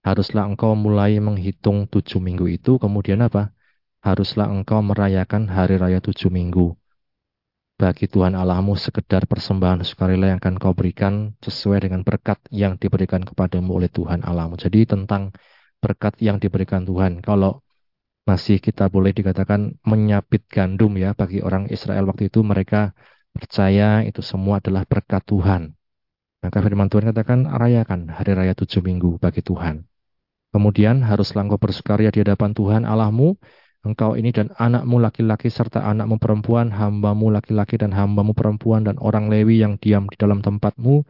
Haruslah 0.00 0.48
engkau 0.48 0.72
mulai 0.72 1.20
menghitung 1.20 1.84
tujuh 1.92 2.16
minggu 2.16 2.48
itu, 2.48 2.80
kemudian 2.80 3.20
apa? 3.20 3.52
Haruslah 4.00 4.48
engkau 4.48 4.80
merayakan 4.80 5.44
hari 5.52 5.76
raya 5.76 6.00
tujuh 6.00 6.32
minggu. 6.32 6.72
Bagi 7.78 8.08
Tuhan 8.08 8.32
Allahmu 8.32 8.74
sekedar 8.74 9.28
persembahan 9.28 9.84
sukarela 9.84 10.32
yang 10.32 10.40
akan 10.40 10.56
kau 10.56 10.72
berikan 10.72 11.36
sesuai 11.44 11.86
dengan 11.86 12.02
berkat 12.02 12.40
yang 12.48 12.80
diberikan 12.80 13.22
kepadamu 13.22 13.76
oleh 13.76 13.92
Tuhan 13.92 14.24
Allahmu. 14.24 14.56
Jadi 14.56 14.88
tentang 14.88 15.30
berkat 15.78 16.18
yang 16.22 16.36
diberikan 16.42 16.82
Tuhan. 16.84 17.22
Kalau 17.22 17.62
masih 18.28 18.60
kita 18.60 18.92
boleh 18.92 19.16
dikatakan 19.16 19.80
menyapit 19.88 20.44
gandum 20.52 20.92
ya 21.00 21.16
bagi 21.16 21.40
orang 21.40 21.72
Israel 21.72 22.04
waktu 22.12 22.28
itu 22.28 22.44
mereka 22.44 22.92
percaya 23.32 24.04
itu 24.04 24.20
semua 24.20 24.60
adalah 24.60 24.84
berkat 24.84 25.24
Tuhan. 25.24 25.72
Maka 26.38 26.58
firman 26.62 26.86
Tuhan 26.92 27.10
katakan 27.10 27.48
rayakan 27.48 28.12
hari 28.12 28.36
raya 28.36 28.54
tujuh 28.54 28.84
minggu 28.84 29.18
bagi 29.18 29.42
Tuhan. 29.42 29.88
Kemudian 30.54 31.02
haruslah 31.02 31.44
engkau 31.44 31.60
bersukaria 31.60 32.08
di 32.14 32.22
hadapan 32.24 32.54
Tuhan 32.54 32.82
Allahmu, 32.86 33.36
engkau 33.84 34.16
ini 34.16 34.30
dan 34.32 34.48
anakmu 34.56 34.96
laki-laki 35.02 35.52
serta 35.52 35.84
anakmu 35.84 36.16
perempuan, 36.16 36.72
hambamu 36.72 37.28
laki-laki 37.32 37.76
dan 37.76 37.92
hambamu 37.92 38.32
perempuan 38.32 38.86
dan 38.86 38.96
orang 39.02 39.28
Lewi 39.28 39.60
yang 39.60 39.76
diam 39.76 40.08
di 40.08 40.16
dalam 40.16 40.40
tempatmu, 40.40 41.04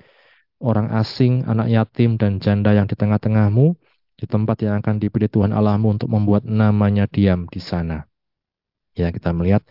orang 0.65 0.91
asing, 0.97 1.47
anak 1.47 1.71
yatim 1.71 2.19
dan 2.19 2.43
janda 2.43 2.75
yang 2.75 2.91
di 2.91 2.99
tengah-tengahmu, 2.99 3.79
di 4.19 4.27
tempat 4.27 4.59
yang 4.67 4.83
akan 4.83 4.99
dipilih 4.99 5.31
Tuhan 5.31 5.55
Allahmu 5.55 5.95
untuk 5.95 6.11
membuat 6.11 6.43
namanya 6.43 7.07
diam 7.07 7.47
di 7.47 7.63
sana. 7.63 8.03
Ya, 8.99 9.15
kita 9.15 9.31
melihat 9.31 9.63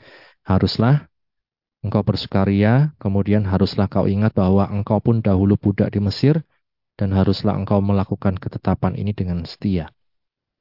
haruslah 0.47 1.11
engkau 1.83 1.99
bersukaria, 2.07 2.95
kemudian 2.95 3.43
haruslah 3.43 3.91
kau 3.91 4.07
ingat 4.07 4.31
bahwa 4.31 4.71
engkau 4.71 5.03
pun 5.03 5.19
dahulu 5.19 5.59
budak 5.59 5.91
di 5.91 5.99
Mesir, 5.99 6.47
dan 6.95 7.11
haruslah 7.11 7.59
engkau 7.59 7.83
melakukan 7.83 8.39
ketetapan 8.39 8.95
ini 8.95 9.11
dengan 9.11 9.43
setia. 9.43 9.91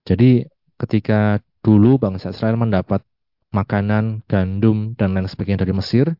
Jadi 0.02 0.44
ketika 0.76 1.38
dulu 1.62 1.96
bangsa 2.02 2.34
Israel 2.34 2.58
mendapat 2.58 3.06
makanan, 3.54 4.26
gandum, 4.26 4.92
dan 4.98 5.14
lain 5.14 5.30
sebagainya 5.30 5.62
dari 5.62 5.72
Mesir, 5.72 6.12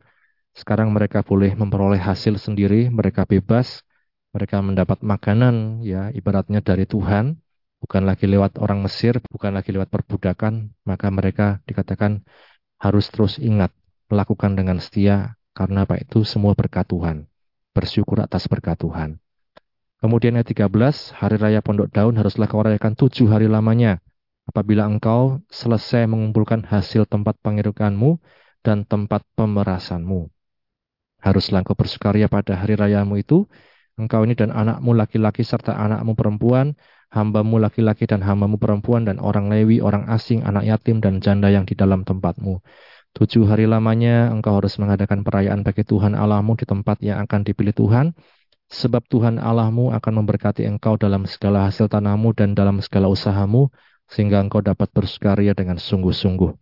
sekarang 0.56 0.88
mereka 0.94 1.20
boleh 1.20 1.52
memperoleh 1.52 2.00
hasil 2.00 2.40
sendiri, 2.40 2.88
mereka 2.88 3.28
bebas, 3.28 3.85
mereka 4.32 4.64
mendapat 4.64 5.04
makanan 5.04 5.85
ya 5.85 6.08
ibaratnya 6.16 6.64
dari 6.64 6.88
Tuhan, 6.88 7.37
bukan 7.80 8.02
lagi 8.09 8.26
lewat 8.26 8.59
orang 8.62 8.83
Mesir, 8.85 9.21
bukan 9.30 9.52
lagi 9.56 9.71
lewat 9.73 9.92
perbudakan, 9.92 10.73
maka 10.88 11.06
mereka 11.12 11.61
dikatakan 11.68 12.25
harus 12.80 13.09
terus 13.09 13.37
ingat, 13.40 13.73
melakukan 14.09 14.57
dengan 14.57 14.81
setia, 14.81 15.37
karena 15.57 15.88
apa 15.88 15.96
itu 15.96 16.22
semua 16.22 16.53
berkat 16.53 16.85
Tuhan. 16.88 17.27
Bersyukur 17.72 18.20
atas 18.20 18.48
berkat 18.48 18.81
Tuhan. 18.81 19.20
Kemudian 19.96 20.37
ayat 20.37 20.53
13, 20.53 21.16
hari 21.16 21.37
raya 21.40 21.64
pondok 21.64 21.88
daun 21.88 22.20
haruslah 22.20 22.44
kau 22.44 22.61
rayakan 22.61 22.92
tujuh 22.92 23.33
hari 23.33 23.48
lamanya. 23.48 24.05
Apabila 24.46 24.87
engkau 24.87 25.42
selesai 25.48 26.07
mengumpulkan 26.07 26.62
hasil 26.68 27.09
tempat 27.09 27.35
pengirukanmu 27.42 28.20
dan 28.61 28.85
tempat 28.87 29.24
pemerasanmu. 29.35 30.29
Haruslah 31.18 31.64
engkau 31.64 31.74
bersukaria 31.74 32.29
pada 32.29 32.55
hari 32.55 32.77
rayamu 32.77 33.18
itu, 33.18 33.48
engkau 33.96 34.22
ini 34.22 34.37
dan 34.37 34.53
anakmu 34.53 34.94
laki-laki 34.94 35.42
serta 35.42 35.74
anakmu 35.74 36.14
perempuan, 36.14 36.77
hambamu 37.16 37.57
laki-laki 37.57 38.05
dan 38.05 38.20
hambamu 38.20 38.61
perempuan 38.61 39.09
dan 39.09 39.16
orang 39.16 39.48
Lewi, 39.48 39.81
orang 39.81 40.05
asing, 40.12 40.44
anak 40.44 40.68
yatim 40.68 41.00
dan 41.00 41.24
janda 41.24 41.48
yang 41.48 41.64
di 41.64 41.72
dalam 41.72 42.05
tempatmu. 42.05 42.61
Tujuh 43.16 43.48
hari 43.48 43.64
lamanya 43.64 44.29
engkau 44.29 44.61
harus 44.61 44.76
mengadakan 44.76 45.24
perayaan 45.24 45.64
bagi 45.64 45.88
Tuhan 45.88 46.12
Allahmu 46.12 46.61
di 46.61 46.68
tempat 46.68 47.00
yang 47.00 47.24
akan 47.24 47.48
dipilih 47.48 47.72
Tuhan, 47.72 48.12
sebab 48.68 49.09
Tuhan 49.09 49.40
Allahmu 49.40 49.96
akan 49.96 50.12
memberkati 50.20 50.68
engkau 50.68 51.00
dalam 51.00 51.24
segala 51.24 51.64
hasil 51.64 51.88
tanahmu 51.88 52.37
dan 52.37 52.52
dalam 52.52 52.85
segala 52.85 53.09
usahamu, 53.09 53.72
sehingga 54.05 54.44
engkau 54.44 54.61
dapat 54.61 54.92
bersukaria 54.92 55.57
dengan 55.57 55.81
sungguh-sungguh. 55.81 56.52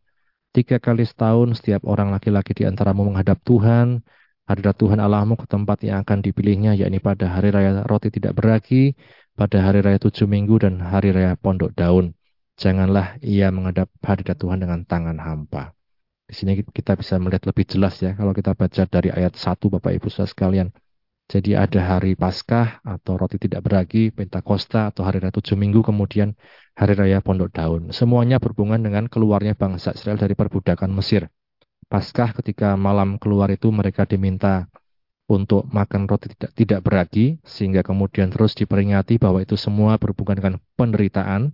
Tiga 0.55 0.79
kali 0.79 1.03
setahun 1.03 1.59
setiap 1.59 1.83
orang 1.91 2.15
laki-laki 2.15 2.55
di 2.55 2.63
antaramu 2.63 3.11
menghadap 3.11 3.43
Tuhan, 3.43 4.07
hadirat 4.47 4.79
Tuhan 4.79 5.03
Allahmu 5.03 5.35
ke 5.35 5.51
tempat 5.51 5.83
yang 5.83 6.07
akan 6.07 6.23
dipilihnya, 6.23 6.79
yakni 6.79 7.03
pada 7.03 7.35
hari 7.35 7.51
raya 7.51 7.83
roti 7.83 8.15
tidak 8.15 8.39
beragi, 8.39 8.95
pada 9.35 9.67
hari 9.67 9.83
raya 9.83 9.99
tujuh 9.99 10.31
minggu 10.31 10.63
dan 10.63 10.79
hari 10.79 11.11
raya 11.11 11.35
pondok 11.35 11.75
daun. 11.75 12.15
Janganlah 12.55 13.19
ia 13.19 13.51
menghadap 13.51 13.91
hadirat 13.99 14.39
Tuhan 14.39 14.63
dengan 14.63 14.87
tangan 14.87 15.19
hampa. 15.19 15.75
Di 16.25 16.33
sini 16.39 16.63
kita 16.63 16.95
bisa 16.95 17.19
melihat 17.19 17.51
lebih 17.51 17.67
jelas 17.67 17.99
ya 17.99 18.15
kalau 18.15 18.31
kita 18.31 18.55
baca 18.55 18.83
dari 18.87 19.11
ayat 19.11 19.35
1 19.35 19.59
Bapak 19.59 19.93
Ibu 19.99 20.07
Saudara 20.09 20.31
sekalian. 20.31 20.69
Jadi 21.25 21.57
ada 21.57 21.81
hari 21.81 22.15
Paskah 22.15 22.85
atau 22.85 23.17
roti 23.17 23.41
tidak 23.41 23.65
beragi, 23.65 24.13
Pentakosta 24.13 24.93
atau 24.93 25.09
hari 25.09 25.25
raya 25.25 25.33
tujuh 25.33 25.57
minggu, 25.57 25.81
kemudian 25.81 26.37
hari 26.77 26.95
raya 26.95 27.25
pondok 27.25 27.51
daun. 27.51 27.91
Semuanya 27.91 28.37
berhubungan 28.39 28.79
dengan 28.79 29.09
keluarnya 29.09 29.57
bangsa 29.57 29.97
Israel 29.97 30.21
dari 30.21 30.37
perbudakan 30.37 30.93
Mesir. 30.93 31.33
Paskah 31.89 32.37
ketika 32.39 32.77
malam 32.77 33.17
keluar 33.17 33.49
itu 33.53 33.73
mereka 33.73 34.05
diminta 34.05 34.69
untuk 35.25 35.65
makan 35.73 36.05
roti 36.05 36.29
tidak, 36.37 36.51
tidak 36.53 36.81
beragi, 36.85 37.41
sehingga 37.45 37.81
kemudian 37.81 38.29
terus 38.29 38.53
diperingati 38.53 39.17
bahwa 39.17 39.41
itu 39.41 39.57
semua 39.57 39.97
berhubungan 39.97 40.37
dengan 40.37 40.55
penderitaan, 40.77 41.53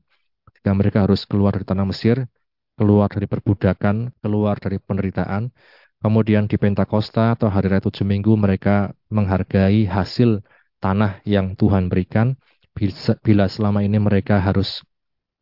ketika 0.50 0.70
mereka 0.74 0.98
harus 1.06 1.22
keluar 1.22 1.54
dari 1.54 1.66
tanah 1.66 1.86
Mesir, 1.86 2.26
keluar 2.74 3.06
dari 3.06 3.30
perbudakan, 3.30 4.10
keluar 4.18 4.58
dari 4.58 4.82
penderitaan, 4.82 5.54
kemudian 6.02 6.50
di 6.50 6.56
Pentakosta 6.58 7.38
atau 7.38 7.46
hari 7.46 7.70
raya 7.70 7.84
tujuh 7.84 8.02
minggu 8.02 8.34
mereka 8.34 8.90
menghargai 9.12 9.86
hasil 9.86 10.42
tanah 10.82 11.22
yang 11.22 11.54
Tuhan 11.54 11.86
berikan, 11.86 12.34
bila 13.22 13.46
selama 13.46 13.84
ini 13.86 14.00
mereka 14.00 14.40
harus 14.40 14.82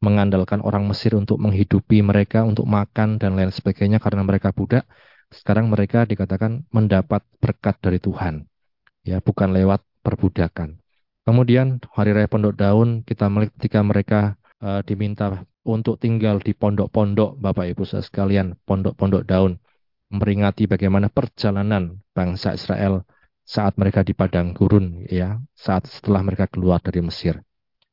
mengandalkan 0.03 0.63
orang 0.63 0.87
Mesir 0.87 1.15
untuk 1.15 1.39
menghidupi 1.43 2.03
mereka, 2.05 2.47
untuk 2.47 2.67
makan 2.67 3.19
dan 3.19 3.35
lain 3.35 3.51
sebagainya 3.51 3.99
karena 3.99 4.23
mereka 4.23 4.55
budak, 4.55 4.87
sekarang 5.29 5.69
mereka 5.69 6.09
dikatakan 6.09 6.65
mendapat 6.73 7.25
berkat 7.41 7.77
dari 7.85 8.01
Tuhan. 8.01 8.49
Ya, 9.05 9.21
bukan 9.21 9.53
lewat 9.53 9.85
perbudakan. 10.05 10.81
Kemudian 11.29 11.85
hari 11.93 12.17
raya 12.17 12.25
pondok 12.25 12.57
daun 12.57 13.05
kita 13.05 13.29
melihat 13.29 13.53
ketika 13.61 13.81
mereka 13.85 14.21
uh, 14.65 14.81
diminta 14.81 15.45
untuk 15.69 16.01
tinggal 16.01 16.41
di 16.41 16.57
pondok-pondok 16.57 17.37
Bapak 17.37 17.69
Ibu 17.77 17.85
sekalian, 17.85 18.57
pondok-pondok 18.65 19.29
daun 19.29 19.61
memperingati 20.09 20.65
bagaimana 20.65 21.13
perjalanan 21.13 22.01
bangsa 22.17 22.57
Israel 22.57 23.05
saat 23.45 23.77
mereka 23.77 24.01
di 24.01 24.17
padang 24.17 24.57
gurun 24.57 25.05
ya, 25.05 25.37
saat 25.53 25.85
setelah 25.89 26.25
mereka 26.25 26.49
keluar 26.49 26.81
dari 26.81 27.05
Mesir. 27.05 27.37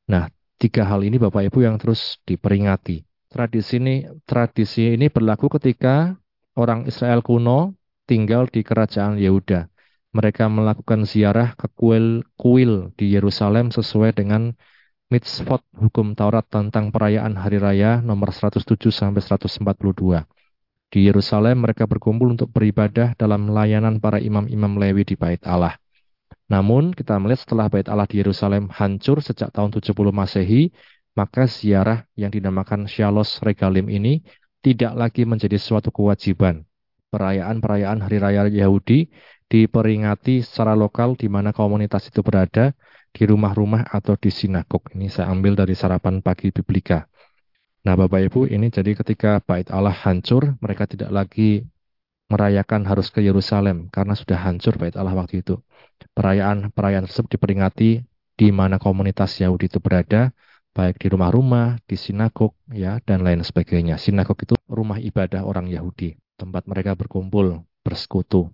Nah, 0.08 0.28
tiga 0.56 0.88
hal 0.88 1.04
ini 1.04 1.20
Bapak 1.20 1.52
Ibu 1.52 1.64
yang 1.64 1.76
terus 1.76 2.16
diperingati. 2.24 3.04
Tradisi 3.28 3.76
ini 3.76 4.08
tradisi 4.24 4.96
ini 4.96 5.12
berlaku 5.12 5.52
ketika 5.60 6.16
orang 6.56 6.88
Israel 6.88 7.20
kuno 7.20 7.76
tinggal 8.08 8.48
di 8.48 8.64
kerajaan 8.64 9.20
Yehuda. 9.20 9.68
Mereka 10.16 10.48
melakukan 10.48 11.04
ziarah 11.04 11.52
ke 11.52 11.68
kuil, 11.76 12.24
kuil 12.40 12.90
di 12.96 13.12
Yerusalem 13.12 13.68
sesuai 13.68 14.16
dengan 14.16 14.56
mitzvot 15.12 15.62
hukum 15.76 16.16
Taurat 16.16 16.48
tentang 16.48 16.90
perayaan 16.90 17.36
hari 17.36 17.60
raya 17.60 18.00
nomor 18.00 18.32
107 18.32 18.64
sampai 18.88 19.20
142. 19.20 20.24
Di 20.88 21.04
Yerusalem 21.04 21.66
mereka 21.66 21.84
berkumpul 21.84 22.32
untuk 22.32 22.48
beribadah 22.48 23.12
dalam 23.20 23.52
layanan 23.52 24.00
para 24.00 24.16
imam-imam 24.16 24.80
Lewi 24.80 25.04
di 25.04 25.14
Bait 25.18 25.42
Allah. 25.44 25.76
Namun 26.46 26.94
kita 26.94 27.18
melihat 27.18 27.42
setelah 27.42 27.66
Bait 27.66 27.86
Allah 27.90 28.06
di 28.06 28.22
Yerusalem 28.22 28.70
hancur 28.70 29.18
sejak 29.18 29.50
tahun 29.50 29.74
70 29.74 29.92
Masehi, 30.14 30.70
maka 31.18 31.50
ziarah 31.50 32.06
yang 32.14 32.30
dinamakan 32.30 32.86
Shalos 32.86 33.42
Regalim 33.42 33.90
ini 33.90 34.22
tidak 34.66 34.98
lagi 34.98 35.22
menjadi 35.22 35.54
suatu 35.62 35.94
kewajiban. 35.94 36.66
Perayaan-perayaan 37.14 38.02
Hari 38.02 38.18
Raya 38.18 38.42
Yahudi 38.50 39.06
diperingati 39.46 40.42
secara 40.42 40.74
lokal 40.74 41.14
di 41.14 41.30
mana 41.30 41.54
komunitas 41.54 42.10
itu 42.10 42.18
berada, 42.26 42.74
di 43.14 43.22
rumah-rumah 43.24 43.86
atau 43.86 44.18
di 44.18 44.28
sinagog. 44.34 44.90
Ini 44.90 45.06
saya 45.06 45.30
ambil 45.30 45.54
dari 45.54 45.78
sarapan 45.78 46.18
pagi 46.18 46.50
Biblika. 46.50 47.06
Nah 47.86 47.94
Bapak 47.94 48.26
Ibu 48.26 48.50
ini 48.50 48.66
jadi 48.68 48.98
ketika 48.98 49.38
bait 49.38 49.70
Allah 49.70 49.94
hancur 49.94 50.58
mereka 50.58 50.90
tidak 50.90 51.14
lagi 51.14 51.62
merayakan 52.26 52.82
harus 52.82 53.14
ke 53.14 53.22
Yerusalem 53.22 53.86
karena 53.94 54.18
sudah 54.18 54.34
hancur 54.42 54.74
bait 54.74 54.98
Allah 54.98 55.14
waktu 55.14 55.46
itu. 55.46 55.62
Perayaan-perayaan 56.12 57.06
tersebut 57.06 57.38
diperingati 57.38 58.02
di 58.36 58.48
mana 58.50 58.82
komunitas 58.82 59.38
Yahudi 59.38 59.70
itu 59.70 59.78
berada, 59.78 60.34
baik 60.76 61.00
di 61.00 61.08
rumah-rumah, 61.08 61.80
di 61.88 61.96
sinagog, 61.96 62.52
ya, 62.68 63.00
dan 63.00 63.24
lain 63.24 63.40
sebagainya. 63.40 63.96
Sinagog 63.96 64.36
itu 64.44 64.52
rumah 64.68 65.00
ibadah 65.00 65.48
orang 65.48 65.72
Yahudi, 65.72 66.20
tempat 66.36 66.68
mereka 66.68 66.92
berkumpul, 66.92 67.64
bersekutu. 67.80 68.52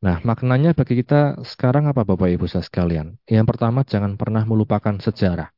Nah, 0.00 0.22
maknanya 0.22 0.78
bagi 0.78 1.02
kita 1.02 1.42
sekarang 1.42 1.90
apa 1.90 2.06
Bapak 2.06 2.30
Ibu 2.30 2.46
saya 2.46 2.62
sekalian? 2.62 3.18
Yang 3.26 3.46
pertama, 3.50 3.82
jangan 3.82 4.14
pernah 4.14 4.46
melupakan 4.46 4.94
sejarah. 4.94 5.50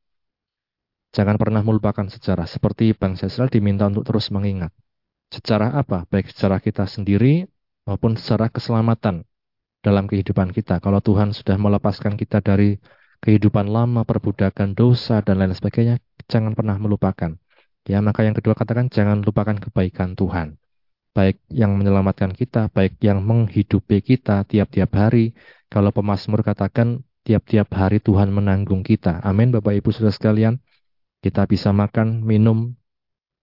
Jangan 1.13 1.37
pernah 1.37 1.61
melupakan 1.61 2.09
sejarah, 2.09 2.49
seperti 2.49 2.97
bangsa 2.97 3.29
Israel 3.29 3.53
diminta 3.53 3.85
untuk 3.85 4.09
terus 4.09 4.33
mengingat. 4.33 4.73
Sejarah 5.29 5.77
apa? 5.77 6.09
Baik 6.09 6.33
sejarah 6.33 6.59
kita 6.65 6.89
sendiri 6.89 7.45
maupun 7.85 8.17
secara 8.17 8.49
keselamatan 8.49 9.29
dalam 9.85 10.09
kehidupan 10.09 10.57
kita. 10.57 10.81
Kalau 10.81 11.05
Tuhan 11.05 11.37
sudah 11.37 11.61
melepaskan 11.61 12.17
kita 12.17 12.41
dari 12.41 12.81
kehidupan 13.23 13.71
lama, 13.71 14.03
perbudakan, 14.03 14.75
dosa, 14.75 15.23
dan 15.23 15.39
lain 15.39 15.55
sebagainya, 15.55 16.03
jangan 16.27 16.59
pernah 16.59 16.75
melupakan. 16.77 17.39
Ya, 17.87 17.99
maka 18.03 18.27
yang 18.27 18.35
kedua 18.35 18.59
katakan 18.59 18.91
jangan 18.91 19.23
lupakan 19.23 19.59
kebaikan 19.59 20.19
Tuhan. 20.19 20.59
Baik 21.15 21.39
yang 21.51 21.79
menyelamatkan 21.79 22.35
kita, 22.35 22.73
baik 22.73 22.99
yang 22.99 23.23
menghidupi 23.23 24.03
kita 24.03 24.43
tiap-tiap 24.49 24.91
hari. 24.97 25.35
Kalau 25.71 25.95
pemazmur 25.95 26.43
katakan 26.43 27.05
tiap-tiap 27.23 27.71
hari 27.75 28.03
Tuhan 28.03 28.35
menanggung 28.35 28.83
kita. 28.83 29.23
Amin 29.23 29.55
Bapak 29.55 29.79
Ibu 29.79 29.95
Saudara 29.95 30.15
sekalian. 30.15 30.59
Kita 31.23 31.47
bisa 31.47 31.71
makan, 31.71 32.27
minum, 32.27 32.75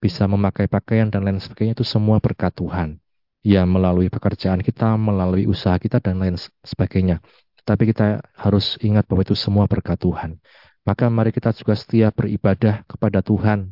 bisa 0.00 0.28
memakai 0.28 0.68
pakaian 0.68 1.08
dan 1.08 1.24
lain 1.24 1.40
sebagainya 1.40 1.76
itu 1.76 1.84
semua 1.84 2.20
berkat 2.20 2.52
Tuhan. 2.56 3.00
Ya 3.40 3.64
melalui 3.64 4.12
pekerjaan 4.12 4.60
kita, 4.60 5.00
melalui 5.00 5.48
usaha 5.48 5.76
kita 5.80 5.96
dan 6.00 6.20
lain 6.20 6.36
sebagainya. 6.64 7.24
Tapi 7.64 7.92
kita 7.92 8.24
harus 8.36 8.76
ingat 8.80 9.04
bahwa 9.06 9.22
itu 9.26 9.36
semua 9.36 9.64
berkat 9.70 10.00
Tuhan. 10.00 10.40
Maka 10.84 11.12
mari 11.12 11.30
kita 11.30 11.52
juga 11.52 11.76
setia 11.76 12.08
beribadah 12.10 12.82
kepada 12.88 13.20
Tuhan. 13.20 13.70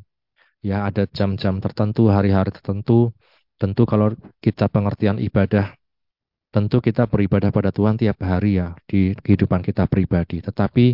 Ya 0.61 0.85
ada 0.85 1.07
jam-jam 1.09 1.63
tertentu, 1.63 2.11
hari-hari 2.13 2.53
tertentu. 2.53 3.15
Tentu 3.59 3.83
kalau 3.91 4.15
kita 4.39 4.71
pengertian 4.71 5.19
ibadah, 5.19 5.75
tentu 6.55 6.79
kita 6.79 7.11
beribadah 7.11 7.51
pada 7.51 7.71
Tuhan 7.75 7.99
tiap 7.99 8.23
hari 8.23 8.61
ya 8.63 8.77
di 8.87 9.13
kehidupan 9.19 9.61
kita 9.67 9.91
pribadi. 9.91 10.39
Tetapi 10.39 10.87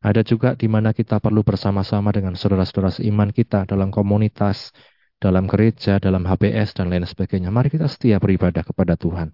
ada 0.00 0.22
juga 0.22 0.54
di 0.54 0.68
mana 0.68 0.92
kita 0.92 1.18
perlu 1.18 1.42
bersama-sama 1.42 2.12
dengan 2.12 2.36
saudara-saudara 2.36 2.94
seiman 2.94 3.32
kita 3.32 3.64
dalam 3.66 3.90
komunitas, 3.90 4.70
dalam 5.16 5.48
gereja, 5.48 5.96
dalam 5.96 6.22
HBS, 6.28 6.76
dan 6.76 6.92
lain 6.92 7.08
sebagainya. 7.08 7.48
Mari 7.48 7.72
kita 7.72 7.88
setia 7.88 8.20
beribadah 8.20 8.62
kepada 8.62 8.94
Tuhan. 8.94 9.32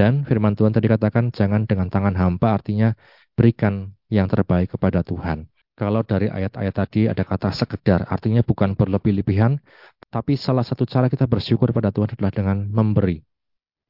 Dan 0.00 0.24
firman 0.24 0.56
Tuhan 0.56 0.72
tadi 0.72 0.88
katakan, 0.88 1.28
jangan 1.28 1.68
dengan 1.68 1.92
tangan 1.92 2.16
hampa, 2.16 2.56
artinya 2.56 2.96
berikan 3.36 3.92
yang 4.08 4.32
terbaik 4.32 4.72
kepada 4.72 5.04
Tuhan. 5.04 5.44
Kalau 5.76 6.00
dari 6.00 6.32
ayat-ayat 6.32 6.72
tadi 6.72 7.04
ada 7.04 7.20
kata 7.20 7.52
sekedar, 7.52 8.08
artinya 8.08 8.40
bukan 8.40 8.80
berlebih-lebihan, 8.80 9.60
tapi 10.08 10.40
salah 10.40 10.64
satu 10.64 10.88
cara 10.88 11.12
kita 11.12 11.28
bersyukur 11.28 11.76
pada 11.76 11.92
Tuhan 11.92 12.16
adalah 12.16 12.32
dengan 12.32 12.64
memberi 12.72 13.20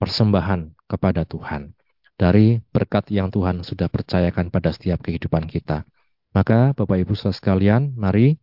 persembahan 0.02 0.90
kepada 0.90 1.22
Tuhan 1.22 1.78
dari 2.18 2.58
berkat 2.58 3.14
yang 3.14 3.30
Tuhan 3.30 3.62
sudah 3.62 3.86
percayakan 3.86 4.50
pada 4.50 4.74
setiap 4.74 5.06
kehidupan 5.06 5.46
kita. 5.46 5.86
Maka 6.34 6.74
Bapak 6.74 7.06
Ibu 7.06 7.14
saudara 7.14 7.38
sekalian, 7.38 7.94
mari 7.94 8.34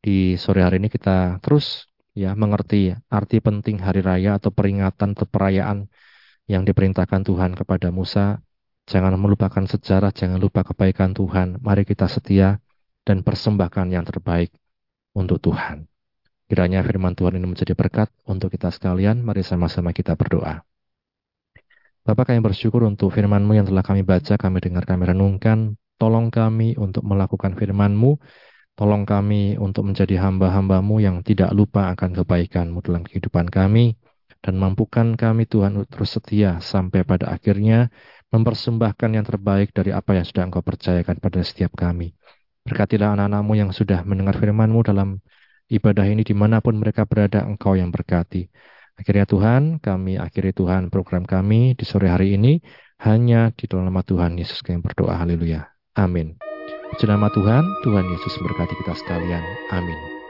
di 0.00 0.40
sore 0.40 0.64
hari 0.64 0.80
ini 0.80 0.88
kita 0.88 1.44
terus 1.44 1.92
ya 2.16 2.32
mengerti 2.32 2.96
arti 3.12 3.44
penting 3.44 3.84
hari 3.84 4.00
raya 4.00 4.40
atau 4.40 4.48
peringatan 4.48 5.12
atau 5.12 5.28
perayaan 5.28 5.92
yang 6.50 6.66
diperintahkan 6.66 7.22
Tuhan 7.26 7.54
kepada 7.54 7.92
Musa. 7.94 8.40
Jangan 8.88 9.14
melupakan 9.14 9.62
sejarah, 9.62 10.10
jangan 10.10 10.42
lupa 10.42 10.66
kebaikan 10.66 11.14
Tuhan. 11.14 11.62
Mari 11.62 11.86
kita 11.86 12.10
setia 12.10 12.58
dan 13.06 13.22
persembahkan 13.22 13.90
yang 13.94 14.02
terbaik 14.02 14.50
untuk 15.14 15.38
Tuhan. 15.38 15.86
Kiranya 16.50 16.84
firman 16.84 17.16
Tuhan 17.16 17.38
ini 17.38 17.46
menjadi 17.48 17.72
berkat 17.72 18.12
untuk 18.28 18.52
kita 18.52 18.68
sekalian. 18.68 19.22
Mari 19.24 19.40
sama-sama 19.40 19.94
kita 19.94 20.18
berdoa. 20.18 20.60
Bapak 22.02 22.34
kami 22.34 22.42
bersyukur 22.42 22.82
untuk 22.82 23.14
firman-Mu 23.14 23.54
yang 23.54 23.66
telah 23.70 23.86
kami 23.86 24.02
baca, 24.02 24.34
kami 24.34 24.58
dengar, 24.58 24.82
kami 24.82 25.06
renungkan. 25.06 25.78
Tolong 26.02 26.34
kami 26.34 26.74
untuk 26.74 27.06
melakukan 27.06 27.54
firman-Mu. 27.54 28.18
Tolong 28.74 29.06
kami 29.06 29.54
untuk 29.54 29.86
menjadi 29.86 30.18
hamba-hambamu 30.18 30.98
yang 30.98 31.22
tidak 31.22 31.54
lupa 31.54 31.94
akan 31.94 32.10
kebaikan-Mu 32.18 32.82
dalam 32.82 33.06
kehidupan 33.06 33.46
kami. 33.46 33.94
Dan 34.42 34.58
mampukan 34.58 35.14
kami 35.14 35.46
Tuhan 35.46 35.86
terus 35.86 36.18
setia 36.18 36.58
sampai 36.58 37.06
pada 37.06 37.30
akhirnya 37.30 37.94
mempersembahkan 38.34 39.10
yang 39.14 39.22
terbaik 39.22 39.70
dari 39.70 39.94
apa 39.94 40.18
yang 40.18 40.26
sudah 40.26 40.50
Engkau 40.50 40.66
percayakan 40.66 41.22
pada 41.22 41.40
setiap 41.46 41.78
kami. 41.78 42.10
Berkatilah 42.66 43.14
anak-anakmu 43.14 43.54
yang 43.54 43.70
sudah 43.70 44.02
mendengar 44.02 44.34
firman-Mu 44.34 44.82
dalam 44.82 45.22
ibadah 45.70 46.06
ini 46.10 46.26
di 46.26 46.34
mana 46.34 46.58
pun 46.58 46.74
mereka 46.74 47.06
berada, 47.06 47.46
Engkau 47.46 47.78
yang 47.78 47.94
berkati. 47.94 48.50
Akhirnya 48.98 49.24
Tuhan, 49.30 49.78
kami 49.78 50.18
akhiri 50.18 50.50
Tuhan 50.52 50.90
program 50.90 51.22
kami 51.22 51.78
di 51.78 51.84
sore 51.86 52.10
hari 52.10 52.34
ini 52.34 52.60
hanya 53.02 53.50
di 53.54 53.66
dalam 53.66 53.90
nama 53.90 54.02
Tuhan 54.02 54.38
Yesus 54.38 54.62
kami 54.62 54.82
berdoa. 54.82 55.16
Haleluya. 55.18 55.70
Amin. 55.98 56.38
Puji 56.92 57.08
nama 57.08 57.32
Tuhan, 57.32 57.64
Tuhan 57.82 58.04
Yesus 58.04 58.34
berkati 58.40 58.74
kita 58.84 58.94
sekalian. 59.00 59.42
Amin. 59.72 60.21